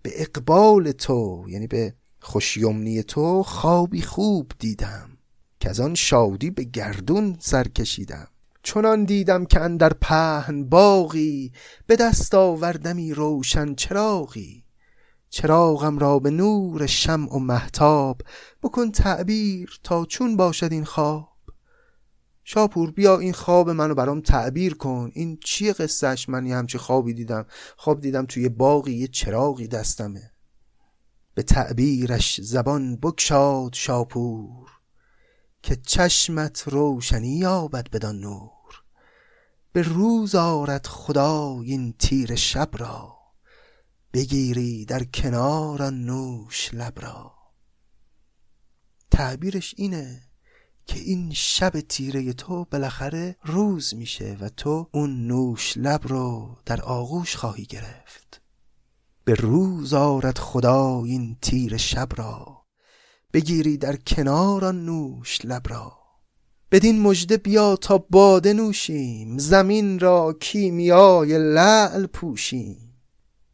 به 0.05 0.21
اقبال 0.21 0.91
تو 0.91 1.45
یعنی 1.47 1.67
به 1.67 1.93
خوشیمنی 2.19 3.03
تو 3.03 3.43
خوابی 3.43 4.01
خوب 4.01 4.51
دیدم 4.59 5.17
که 5.59 5.69
از 5.69 5.79
آن 5.79 5.95
شادی 5.95 6.49
به 6.49 6.63
گردون 6.63 7.37
سر 7.39 7.67
کشیدم. 7.67 8.27
چنان 8.63 9.03
دیدم 9.05 9.45
که 9.45 9.61
اندر 9.61 9.93
پهن 9.93 10.63
باغی 10.63 11.51
به 11.87 11.95
دست 11.95 12.33
آوردمی 12.33 13.13
روشن 13.13 13.75
چراغی. 13.75 14.63
چراغم 15.29 15.99
را 15.99 16.19
به 16.19 16.29
نور 16.29 16.85
شمع 16.85 17.35
و 17.35 17.39
محتاب 17.39 18.21
بکن 18.63 18.91
تعبیر 18.91 19.79
تا 19.83 20.05
چون 20.05 20.37
باشد 20.37 20.71
این 20.71 20.85
خواب. 20.85 21.34
شاپور 22.47 22.91
بیا 22.91 23.17
این 23.17 23.33
خواب 23.33 23.69
منو 23.69 23.95
برام 23.95 24.21
تعبیر 24.21 24.75
کن. 24.75 25.11
این 25.13 25.37
چیه 25.43 25.73
قصهش 25.73 26.29
من 26.29 26.45
یه 26.45 26.55
همچی 26.55 26.77
خوابی 26.77 27.13
دیدم. 27.13 27.45
خواب 27.77 28.01
دیدم 28.01 28.25
توی 28.25 28.49
باقی 28.49 28.93
یه 28.93 29.07
چراغی 29.07 29.67
دستمه. 29.67 30.31
به 31.33 31.43
تعبیرش 31.43 32.41
زبان 32.41 32.95
بکشاد 32.95 33.73
شاپور 33.73 34.69
که 35.63 35.75
چشمت 35.75 36.63
روشنی 36.67 37.37
یابد 37.37 37.89
بدان 37.89 38.19
نور. 38.19 38.51
به 39.73 39.81
روز 39.81 40.35
آرد 40.35 40.87
خدا 40.87 41.61
این 41.63 41.93
تیر 41.99 42.35
شب 42.35 42.69
را. 42.73 43.17
بگیری 44.13 44.85
در 44.85 45.03
کنار 45.03 45.89
نوش 45.89 46.73
لب 46.73 46.99
را. 47.01 47.31
تعبیرش 49.11 49.75
اینه 49.77 50.21
که 50.87 50.99
این 50.99 51.31
شب 51.33 51.79
تیره 51.79 52.33
تو 52.33 52.65
بالاخره 52.71 53.35
روز 53.43 53.95
میشه 53.95 54.37
و 54.39 54.49
تو 54.49 54.89
اون 54.91 55.27
نوش 55.27 55.77
لب 55.77 56.07
رو 56.07 56.57
در 56.65 56.81
آغوش 56.81 57.35
خواهی 57.35 57.65
گرفت. 57.65 58.41
به 59.23 59.33
روز 59.33 59.93
آرد 59.93 60.37
خدا 60.37 61.03
این 61.05 61.37
تیر 61.41 61.77
شب 61.77 62.09
را. 62.17 62.61
بگیری 63.33 63.77
در 63.77 63.95
کنار 63.95 64.65
آن 64.65 64.85
نوش 64.85 65.45
لب 65.45 65.69
را. 65.69 65.97
بدین 66.71 67.01
مژده 67.01 67.37
بیا 67.37 67.75
تا 67.75 67.97
باده 67.97 68.53
نوشیم 68.53 69.37
زمین 69.37 69.99
را 69.99 70.33
کیمیای 70.39 71.37
لعل 71.37 72.05
پوشیم. 72.05 72.85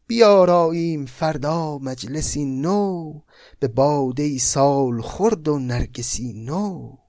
بیاراییم 0.06 1.06
فردا 1.06 1.78
مجلسی 1.78 2.44
نو 2.44 3.20
به 3.58 3.68
باده 3.68 4.38
سال 4.38 5.02
خرد 5.02 5.48
و 5.48 5.58
نرگسی 5.58 6.32
نو. 6.32 7.01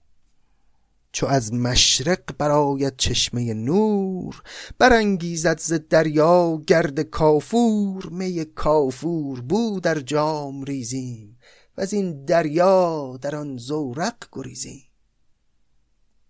چو 1.14 1.26
از 1.26 1.54
مشرق 1.54 2.38
برآید 2.38 2.94
چشمه 2.98 3.54
نور 3.54 4.44
برانگیزد 4.78 5.60
ز 5.60 5.74
دریا 5.90 6.62
گرد 6.68 7.00
کافور. 7.00 8.10
می 8.10 8.46
کافور 8.46 9.42
بو 9.42 9.80
در 9.80 10.00
جام 10.00 10.64
ریزیم 10.64 11.38
و 11.78 11.82
از 11.82 11.94
این 11.94 12.26
دریا 12.26 13.18
در 13.22 13.36
آن 13.36 13.58
زورق 13.58 14.16
گریزیم. 14.32 14.84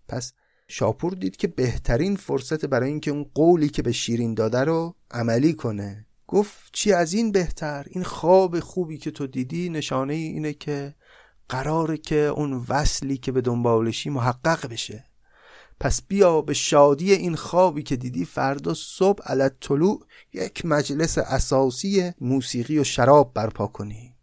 پس 0.08 0.32
شاپور 0.68 1.12
دید 1.12 1.36
که 1.36 1.48
بهترین 1.48 2.16
فرصت 2.16 2.64
برای 2.64 2.88
اینکه 2.88 3.10
اون 3.10 3.30
قولی 3.34 3.68
که 3.68 3.82
به 3.82 3.92
شیرین 3.92 4.34
داده 4.34 4.60
رو 4.60 4.94
عملی 5.10 5.52
کنه. 5.52 6.06
گفت 6.26 6.70
چی 6.72 6.92
از 6.92 7.12
این 7.12 7.32
بهتر؟ 7.32 7.86
این 7.90 8.04
خواب 8.04 8.60
خوبی 8.60 8.98
که 8.98 9.10
تو 9.10 9.26
دیدی 9.26 9.68
نشانه 9.68 10.14
اینه 10.14 10.52
که 10.52 10.94
قراره 11.48 11.96
که 11.96 12.16
اون 12.16 12.64
وصلی 12.68 13.16
که 13.16 13.32
به 13.32 13.40
دنبالشی 13.40 14.10
محقق 14.10 14.66
بشه. 14.66 15.04
پس 15.80 16.02
بیا 16.02 16.40
به 16.40 16.54
شادی 16.54 17.12
این 17.12 17.36
خوابی 17.36 17.82
که 17.82 17.96
دیدی 17.96 18.24
فردا 18.24 18.74
صبح 18.74 19.22
علت 19.22 19.60
طلوع 19.60 20.06
یک 20.32 20.66
مجلس 20.66 21.18
اساسی 21.18 22.12
موسیقی 22.20 22.78
و 22.78 22.84
شراب 22.84 23.34
برپا 23.34 23.66
کنی. 23.66 24.14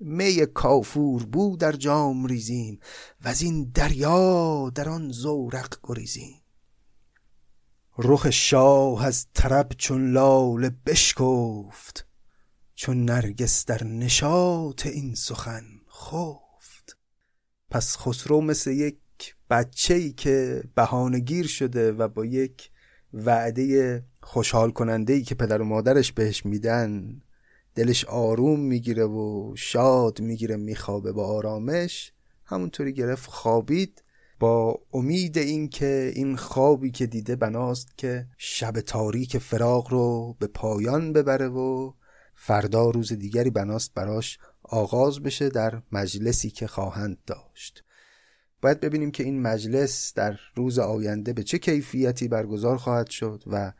می 0.00 0.46
کافور 0.46 1.24
بو 1.24 1.56
در 1.56 1.72
جام 1.72 2.26
ریزیم 2.26 2.80
و 3.24 3.28
از 3.28 3.42
این 3.42 3.70
دریا 3.74 4.70
در 4.74 4.88
آن 4.88 5.12
زورق 5.12 5.74
گریزیم. 5.82 6.42
رخ 7.98 8.30
شاه 8.30 9.04
از 9.04 9.26
طرب 9.34 9.72
چون 9.78 10.12
لاله 10.12 10.70
بشکفت 10.86 12.06
چون 12.74 13.04
نرگس 13.04 13.64
در 13.64 13.84
نشاط 13.84 14.86
این 14.86 15.14
سخن 15.14 15.64
خفت. 15.90 16.47
پس 17.70 17.96
خسرو 17.96 18.40
مثل 18.40 18.70
یک 18.70 18.96
بچه 19.50 19.94
ای 19.94 20.12
که 20.12 20.62
بهانهگیر 20.74 21.46
شده 21.46 21.92
و 21.92 22.08
با 22.08 22.24
یک 22.24 22.70
وعده 23.14 24.02
خوشحال 24.22 24.70
کننده 24.70 25.12
ای 25.12 25.22
که 25.22 25.34
پدر 25.34 25.62
و 25.62 25.64
مادرش 25.64 26.12
بهش 26.12 26.46
میدن 26.46 27.22
دلش 27.74 28.04
آروم 28.04 28.60
می‌گیره 28.60 29.04
و 29.04 29.52
شاد 29.56 30.20
می‌گیره 30.20 30.56
میخوابه 30.56 31.12
با 31.12 31.26
آرامش 31.26 32.12
همونطوری 32.44 32.92
گرفت 32.92 33.30
خوابید 33.30 34.02
با 34.40 34.80
امید 34.92 35.38
اینکه 35.38 36.12
این 36.14 36.36
خوابی 36.36 36.90
که 36.90 37.06
دیده 37.06 37.36
بناست 37.36 37.98
که 37.98 38.26
شب 38.38 38.80
تاریک 38.80 39.38
فراغ 39.38 39.90
رو 39.90 40.36
به 40.38 40.46
پایان 40.46 41.12
ببره 41.12 41.48
و 41.48 41.92
فردا 42.34 42.90
روز 42.90 43.12
دیگری 43.12 43.50
بناست 43.50 43.94
براش 43.94 44.38
آغاز 44.68 45.20
بشه 45.20 45.48
در 45.48 45.82
مجلسی 45.92 46.50
که 46.50 46.66
خواهند 46.66 47.18
داشت. 47.26 47.84
باید 48.62 48.80
ببینیم 48.80 49.10
که 49.10 49.24
این 49.24 49.42
مجلس 49.42 50.14
در 50.14 50.38
روز 50.54 50.78
آینده 50.78 51.32
به 51.32 51.42
چه 51.42 51.58
کیفیتی 51.58 52.28
برگزار 52.28 52.76
خواهد 52.76 53.10
شد 53.10 53.42
و 53.46 53.72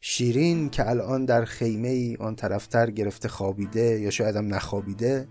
شیرین 0.00 0.70
که 0.70 0.90
الان 0.90 1.24
در 1.24 1.44
خیمه 1.44 1.88
ای 1.88 2.16
آن 2.20 2.36
طرفتر 2.36 2.90
گرفته 2.90 3.28
خوابیده 3.28 4.00
یا 4.00 4.10
شاید 4.10 4.36
هم 4.36 4.54
نخوابیده 4.54 5.28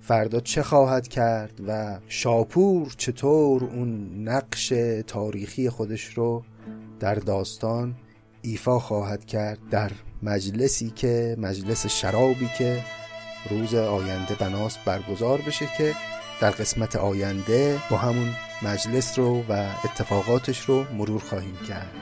فردا 0.00 0.40
چه 0.40 0.62
خواهد 0.62 1.08
کرد 1.08 1.60
و 1.66 1.98
شاپور 2.08 2.94
چطور 2.96 3.64
اون 3.64 4.22
نقش 4.28 4.72
تاریخی 5.06 5.68
خودش 5.68 6.04
رو 6.04 6.44
در 7.00 7.14
داستان 7.14 7.94
ایفا 8.42 8.78
خواهد 8.78 9.24
کرد 9.24 9.58
در 9.70 9.92
مجلسی 10.22 10.90
که 10.90 11.36
مجلس 11.38 11.86
شرابی 11.86 12.48
که 12.58 12.78
روز 13.50 13.74
آینده 13.74 14.34
بناست 14.34 14.78
برگزار 14.84 15.40
بشه 15.40 15.68
که 15.78 15.94
در 16.40 16.50
قسمت 16.50 16.96
آینده 16.96 17.82
با 17.90 17.96
همون 17.96 18.34
مجلس 18.62 19.18
رو 19.18 19.44
و 19.48 19.66
اتفاقاتش 19.84 20.60
رو 20.60 20.84
مرور 20.92 21.20
خواهیم 21.20 21.58
کرد. 21.68 21.92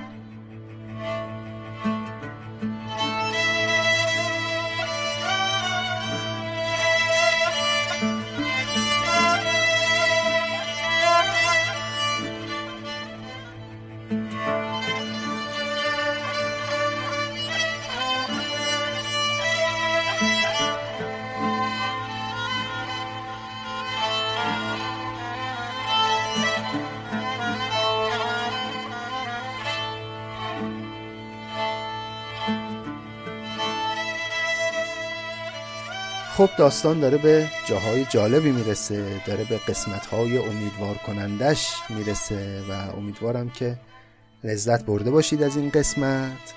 خب 36.40 36.50
داستان 36.56 37.00
داره 37.00 37.18
به 37.18 37.48
جاهای 37.66 38.04
جالبی 38.04 38.50
می‌رسه 38.50 39.20
داره 39.26 39.44
به 39.44 39.58
قسمتهای 39.58 40.38
امیدوار 40.38 40.94
کنندش 41.06 41.68
می‌رسه 41.88 42.62
و 42.68 42.96
امیدوارم 42.96 43.50
که 43.50 43.78
لذت 44.44 44.84
برده 44.84 45.10
باشید 45.10 45.42
از 45.42 45.56
این 45.56 45.70
قسمت 45.70 46.54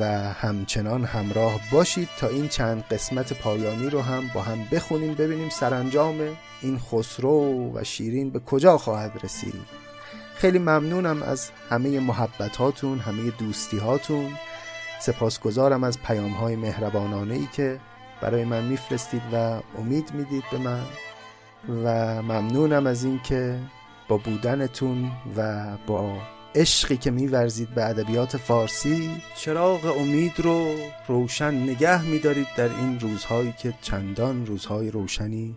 و 0.00 0.04
همچنان 0.32 1.04
همراه 1.04 1.60
باشید 1.72 2.08
تا 2.18 2.28
این 2.28 2.48
چند 2.48 2.84
قسمت 2.90 3.32
پایانی 3.32 3.90
رو 3.90 4.00
هم 4.00 4.30
با 4.34 4.42
هم 4.42 4.58
بخونیم 4.72 5.14
ببینیم 5.14 5.48
سرانجام 5.48 6.36
این 6.62 6.78
خسرو 6.78 7.72
و 7.74 7.84
شیرین 7.84 8.30
به 8.30 8.38
کجا 8.38 8.78
خواهد 8.78 9.20
رسید. 9.24 9.66
خیلی 10.34 10.58
ممنونم 10.58 11.22
از 11.22 11.50
همه 11.70 12.00
محبت 12.00 12.60
همه 12.80 13.30
دوستی 13.38 13.78
هاتون 13.78 14.32
سپاسگزارم 15.00 15.84
از 15.84 15.98
پیام 16.02 16.32
های 16.32 16.56
مهربانانه 16.56 17.34
ای 17.34 17.48
که 17.52 17.80
برای 18.20 18.44
من 18.44 18.64
میفرستید 18.64 19.22
و 19.32 19.60
امید 19.78 20.14
می‌دید 20.14 20.44
به 20.52 20.58
من 20.58 20.82
و 21.84 22.22
ممنونم 22.22 22.86
از 22.86 23.04
اینکه 23.04 23.58
با 24.08 24.16
بودنتون 24.16 25.10
و 25.36 25.66
با 25.86 26.16
عشقی 26.54 26.96
که 26.96 27.10
میورزید 27.10 27.74
به 27.74 27.84
ادبیات 27.84 28.36
فارسی 28.36 29.10
چراغ 29.36 29.96
امید 29.98 30.40
رو 30.40 30.66
روشن 31.08 31.54
نگه 31.54 32.02
میدارید 32.02 32.46
در 32.56 32.68
این 32.68 33.00
روزهایی 33.00 33.54
که 33.58 33.74
چندان 33.82 34.46
روزهای 34.46 34.90
روشنی 34.90 35.56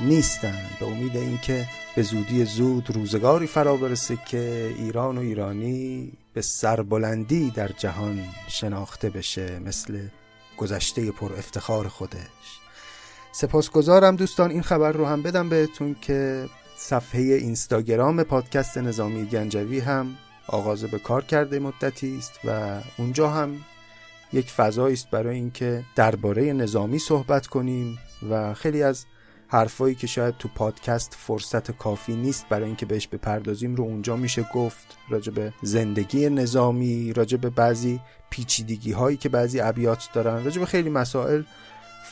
نیستند. 0.00 0.70
به 0.80 0.86
امید 0.86 1.16
اینکه 1.16 1.66
به 1.96 2.02
زودی 2.02 2.44
زود 2.44 2.90
روزگاری 2.90 3.46
فرا 3.46 3.76
برسه 3.76 4.18
که 4.26 4.74
ایران 4.78 5.18
و 5.18 5.20
ایرانی 5.20 6.12
به 6.34 6.42
سربلندی 6.42 7.50
در 7.50 7.68
جهان 7.68 8.20
شناخته 8.48 9.10
بشه 9.10 9.58
مثل 9.58 10.08
گذشته 10.62 11.10
پر 11.10 11.32
افتخار 11.32 11.88
خودش. 11.88 12.60
سپاسگزارم 13.32 14.16
دوستان 14.16 14.50
این 14.50 14.62
خبر 14.62 14.92
رو 14.92 15.06
هم 15.06 15.22
بدم 15.22 15.48
بهتون 15.48 15.96
که 16.00 16.48
صفحه 16.76 17.20
اینستاگرام 17.20 18.22
پادکست 18.22 18.78
نظامی 18.78 19.24
گنجوی 19.24 19.80
هم 19.80 20.16
آغاز 20.46 20.84
به 20.84 20.98
کار 20.98 21.24
کرده 21.24 21.58
مدتی 21.58 22.16
است 22.18 22.32
و 22.44 22.80
اونجا 22.98 23.30
هم 23.30 23.56
یک 24.32 24.50
فضایی 24.50 24.94
است 24.94 25.10
برای 25.10 25.36
اینکه 25.36 25.84
درباره 25.96 26.52
نظامی 26.52 26.98
صحبت 26.98 27.46
کنیم 27.46 27.98
و 28.30 28.54
خیلی 28.54 28.82
از 28.82 29.04
حرفایی 29.52 29.94
که 29.94 30.06
شاید 30.06 30.36
تو 30.38 30.48
پادکست 30.54 31.14
فرصت 31.18 31.70
کافی 31.70 32.16
نیست 32.16 32.46
برای 32.48 32.66
اینکه 32.66 32.86
بهش 32.86 33.06
بپردازیم 33.06 33.74
رو 33.74 33.84
اونجا 33.84 34.16
میشه 34.16 34.42
گفت. 34.54 34.96
راجع 35.08 35.32
به 35.32 35.52
زندگی 35.62 36.28
نظامی 36.28 37.12
راجع 37.12 37.36
به 37.36 37.50
بعضی 37.50 38.00
پیچیدگی 38.30 38.92
هایی 38.92 39.16
که 39.16 39.28
بعضی 39.28 39.60
ابیات 39.60 40.08
دارن 40.14 40.44
راجع 40.44 40.60
به 40.60 40.66
خیلی 40.66 40.90
مسائل 40.90 41.42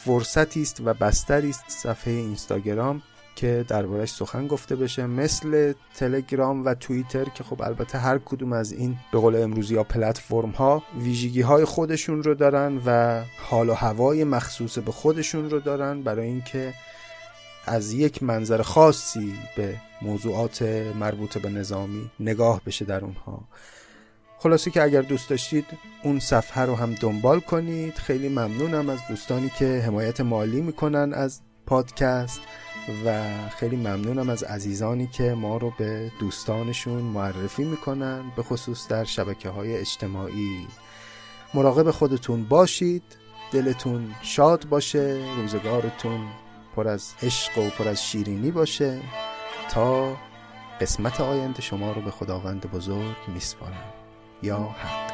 فرصتی 0.05 0.63
است 0.63 0.81
و 0.85 0.95
بستری 0.95 1.51
است. 1.51 1.65
صفحه 1.69 2.13
اینستاگرام 2.13 3.03
که 3.37 3.65
دربارش 3.69 4.11
سخن 4.11 4.47
گفته 4.47 4.77
بشه 4.77 5.07
مثل 5.07 5.73
تلگرام 5.95 6.65
و 6.65 6.75
توییتر 6.75 7.25
که 7.25 7.45
خب 7.45 7.63
البته 7.63 7.99
هر 7.99 8.19
کدوم 8.19 8.53
از 8.53 8.73
این 8.73 8.97
به 9.13 9.19
قول 9.19 9.37
امروزی 9.37 9.77
ها 9.77 9.85
پلتفرم 9.85 10.51
ها 10.51 10.83
ویژگی 11.03 11.41
های 11.41 11.65
خودشون 11.65 12.23
رو 12.23 12.35
دارن 12.35 12.81
و 12.87 13.23
حال 13.51 13.69
و 13.69 13.75
هوای 13.75 14.25
مخصوص 14.25 14.79
به 14.79 14.93
خودشون 14.93 15.51
رو 15.51 15.61
دارن. 15.61 16.03
برای 16.03 16.27
اینکه 16.27 16.75
از 17.67 17.93
یک 17.93 18.23
منظر 18.23 18.63
خاصی 18.63 19.35
به 19.57 19.77
موضوعات 20.03 20.63
مربوط 21.01 21.39
به 21.39 21.49
نظامی 21.49 22.11
نگاه 22.21 22.61
بشه 22.67 22.85
در 22.85 23.05
اونها. 23.05 23.41
خلاصه 24.39 24.71
که 24.71 24.83
اگر 24.83 25.03
دوست 25.03 25.31
داشتید 25.31 25.65
اون 26.03 26.21
صفحه 26.21 26.63
رو 26.63 26.75
هم 26.75 26.95
دنبال 26.95 27.41
کنید. 27.41 27.95
خیلی 27.95 28.29
ممنونم 28.29 28.89
از 28.89 28.99
دوستانی 29.09 29.51
که 29.59 29.83
حمایت 29.87 30.21
مالی 30.21 30.61
می‌کنن 30.61 31.13
از 31.15 31.41
پادکست 31.67 32.41
و 33.07 33.25
خیلی 33.49 33.77
ممنونم 33.77 34.31
از 34.31 34.43
عزیزانی 34.43 35.07
که 35.07 35.35
ما 35.35 35.57
رو 35.57 35.73
به 35.79 36.11
دوستانشون 36.21 37.03
معرفی 37.03 37.65
می‌کنن 37.65 38.23
به 38.37 38.43
خصوص 38.43 38.89
در 38.89 39.05
شبکه 39.05 39.49
های 39.49 39.77
اجتماعی. 39.77 40.67
مراقب 41.55 41.91
خودتون 41.91 42.45
باشید. 42.45 43.03
دلتون 43.53 44.15
شاد 44.23 44.67
باشه. 44.69 45.21
روزگارتون 45.37 46.21
پر 46.77 46.89
از 46.89 47.15
عشق 47.23 47.59
و 47.59 47.71
پر 47.71 47.89
از 47.89 48.05
شیرینی 48.05 48.51
باشه 48.51 49.01
تا 49.71 50.17
قسمت 50.81 51.21
آینده 51.21 51.63
شما 51.63 51.93
رو 51.93 52.03
به 52.03 52.11
خداوند 52.11 52.71
بزرگ 52.71 53.17
میسپارم. 53.29 53.93
یا 54.43 54.57
حق. 54.57 55.10